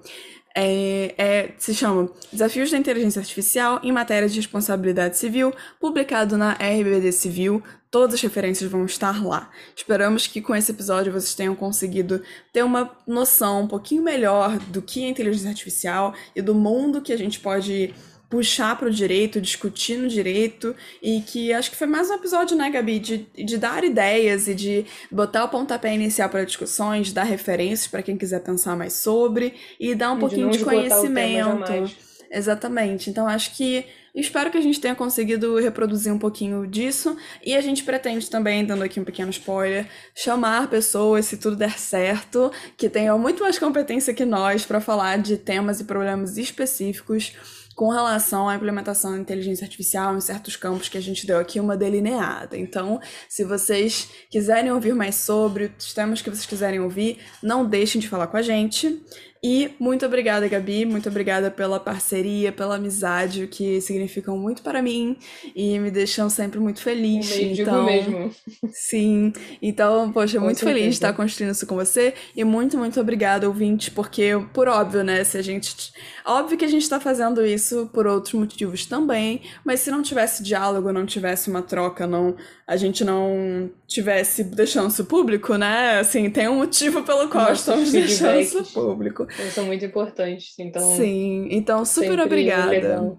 é, 0.54 1.14
é, 1.18 1.54
se 1.58 1.74
chama 1.74 2.08
Desafios 2.32 2.70
da 2.70 2.78
Inteligência 2.78 3.18
Artificial 3.18 3.80
em 3.82 3.90
Matéria 3.90 4.28
de 4.28 4.36
Responsabilidade 4.36 5.18
Civil, 5.18 5.52
publicado 5.80 6.36
na 6.36 6.52
RBD 6.52 7.10
Civil. 7.10 7.62
Todas 7.90 8.14
as 8.14 8.22
referências 8.22 8.70
vão 8.70 8.84
estar 8.84 9.24
lá. 9.24 9.50
Esperamos 9.76 10.26
que 10.26 10.40
com 10.40 10.54
esse 10.54 10.70
episódio 10.70 11.12
vocês 11.12 11.34
tenham 11.34 11.54
conseguido 11.54 12.22
ter 12.52 12.62
uma 12.62 12.90
noção 13.06 13.62
um 13.62 13.68
pouquinho 13.68 14.02
melhor 14.02 14.58
do 14.58 14.80
que 14.80 15.04
é 15.04 15.08
inteligência 15.08 15.50
artificial 15.50 16.14
e 16.34 16.42
do 16.42 16.54
mundo 16.54 17.02
que 17.02 17.12
a 17.12 17.18
gente 17.18 17.40
pode 17.40 17.94
puxar 18.34 18.76
para 18.76 18.88
o 18.88 18.90
direito, 18.90 19.40
discutir 19.40 19.96
no 19.96 20.08
direito, 20.08 20.74
e 21.00 21.20
que 21.20 21.52
acho 21.52 21.70
que 21.70 21.76
foi 21.76 21.86
mais 21.86 22.10
um 22.10 22.14
episódio, 22.14 22.56
né, 22.56 22.68
Gabi, 22.68 22.98
de, 22.98 23.26
de 23.32 23.56
dar 23.56 23.84
ideias 23.84 24.48
e 24.48 24.54
de 24.56 24.84
botar 25.08 25.44
o 25.44 25.48
pontapé 25.48 25.94
inicial 25.94 26.28
para 26.28 26.44
discussões, 26.44 27.12
dar 27.12 27.22
referências 27.22 27.86
para 27.86 28.02
quem 28.02 28.16
quiser 28.16 28.40
pensar 28.40 28.76
mais 28.76 28.94
sobre 28.94 29.54
e 29.78 29.94
dar 29.94 30.10
um 30.10 30.16
e 30.16 30.20
pouquinho 30.20 30.50
de, 30.50 30.58
de 30.58 30.64
conhecimento. 30.64 31.94
Exatamente. 32.28 33.08
Então 33.08 33.28
acho 33.28 33.54
que 33.54 33.86
espero 34.12 34.50
que 34.50 34.58
a 34.58 34.60
gente 34.60 34.80
tenha 34.80 34.96
conseguido 34.96 35.56
reproduzir 35.56 36.12
um 36.12 36.18
pouquinho 36.18 36.66
disso 36.66 37.16
e 37.44 37.54
a 37.54 37.60
gente 37.60 37.84
pretende 37.84 38.28
também, 38.28 38.64
dando 38.64 38.82
aqui 38.82 38.98
um 38.98 39.04
pequeno 39.04 39.30
spoiler, 39.30 39.86
chamar 40.12 40.68
pessoas, 40.68 41.26
se 41.26 41.36
tudo 41.36 41.54
der 41.54 41.78
certo, 41.78 42.50
que 42.76 42.88
tenham 42.88 43.16
muito 43.16 43.44
mais 43.44 43.60
competência 43.60 44.12
que 44.12 44.24
nós 44.24 44.66
para 44.66 44.80
falar 44.80 45.18
de 45.18 45.36
temas 45.36 45.78
e 45.78 45.84
problemas 45.84 46.36
específicos 46.36 47.32
com 47.74 47.88
relação 47.88 48.48
à 48.48 48.54
implementação 48.54 49.12
da 49.12 49.18
inteligência 49.18 49.64
artificial 49.64 50.16
em 50.16 50.20
certos 50.20 50.56
campos 50.56 50.88
que 50.88 50.98
a 50.98 51.00
gente 51.00 51.26
deu 51.26 51.38
aqui 51.38 51.58
uma 51.58 51.76
delineada. 51.76 52.56
Então, 52.56 53.00
se 53.28 53.44
vocês 53.44 54.08
quiserem 54.30 54.70
ouvir 54.70 54.94
mais 54.94 55.16
sobre 55.16 55.72
os 55.78 55.92
temas 55.92 56.22
que 56.22 56.30
vocês 56.30 56.46
quiserem 56.46 56.80
ouvir, 56.80 57.18
não 57.42 57.66
deixem 57.66 58.00
de 58.00 58.08
falar 58.08 58.26
com 58.26 58.36
a 58.36 58.42
gente. 58.42 59.02
E 59.46 59.72
muito 59.78 60.06
obrigada, 60.06 60.48
Gabi, 60.48 60.86
muito 60.86 61.06
obrigada 61.06 61.50
pela 61.50 61.78
parceria, 61.78 62.50
pela 62.50 62.76
amizade, 62.76 63.46
que 63.46 63.78
significam 63.78 64.38
muito 64.38 64.62
para 64.62 64.80
mim 64.80 65.18
e 65.54 65.78
me 65.78 65.90
deixam 65.90 66.30
sempre 66.30 66.58
muito 66.58 66.80
feliz. 66.80 67.30
Um 67.30 67.42
então, 67.42 67.84
mesmo. 67.84 68.34
Sim. 68.72 69.34
Então, 69.60 70.10
poxa, 70.12 70.38
com 70.38 70.46
muito 70.46 70.60
certeza. 70.60 70.78
feliz 70.78 70.94
de 70.94 70.96
estar 70.96 71.12
construindo 71.12 71.52
isso 71.52 71.66
com 71.66 71.74
você 71.74 72.14
e 72.34 72.42
muito, 72.42 72.78
muito 72.78 72.98
obrigada, 72.98 73.46
ouvinte, 73.46 73.90
porque, 73.90 74.30
por 74.54 74.66
óbvio, 74.66 75.04
né, 75.04 75.22
se 75.24 75.36
a 75.36 75.42
gente. 75.42 75.92
Óbvio 76.24 76.56
que 76.56 76.64
a 76.64 76.68
gente 76.68 76.84
está 76.84 76.98
fazendo 76.98 77.44
isso 77.44 77.90
por 77.92 78.06
outros 78.06 78.32
motivos 78.32 78.86
também, 78.86 79.42
mas 79.62 79.80
se 79.80 79.90
não 79.90 80.00
tivesse 80.00 80.42
diálogo, 80.42 80.90
não 80.90 81.04
tivesse 81.04 81.50
uma 81.50 81.60
troca, 81.60 82.06
não 82.06 82.34
a 82.66 82.76
gente 82.76 83.04
não 83.04 83.70
tivesse 83.86 84.42
deixando 84.42 84.88
isso 84.88 85.04
público, 85.04 85.54
né? 85.56 85.98
Assim, 85.98 86.30
tem 86.30 86.48
um 86.48 86.56
motivo 86.56 87.02
pelo 87.02 87.28
qual 87.28 87.50
Nossos 87.50 87.60
estamos 87.60 87.92
deixando 87.92 88.40
isso 88.40 88.64
público. 88.72 89.26
São 89.52 89.66
muito 89.66 89.84
importantes, 89.84 90.58
então. 90.58 90.96
Sim, 90.96 91.48
então 91.50 91.84
super 91.84 92.20
obrigada. 92.20 92.70
Legal. 92.70 93.18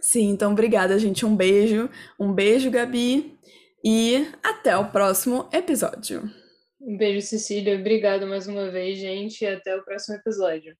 Sim, 0.00 0.28
então 0.28 0.52
obrigada, 0.52 0.98
gente. 0.98 1.24
Um 1.24 1.34
beijo. 1.34 1.88
Um 2.20 2.32
beijo, 2.32 2.70
Gabi. 2.70 3.38
E 3.82 4.26
até 4.42 4.76
o 4.76 4.90
próximo 4.90 5.48
episódio. 5.52 6.22
Um 6.80 6.96
beijo, 6.96 7.26
Cecília. 7.26 7.78
Obrigada 7.78 8.26
mais 8.26 8.46
uma 8.46 8.70
vez, 8.70 8.98
gente. 8.98 9.42
E 9.42 9.46
até 9.46 9.74
o 9.76 9.84
próximo 9.84 10.16
episódio. 10.16 10.76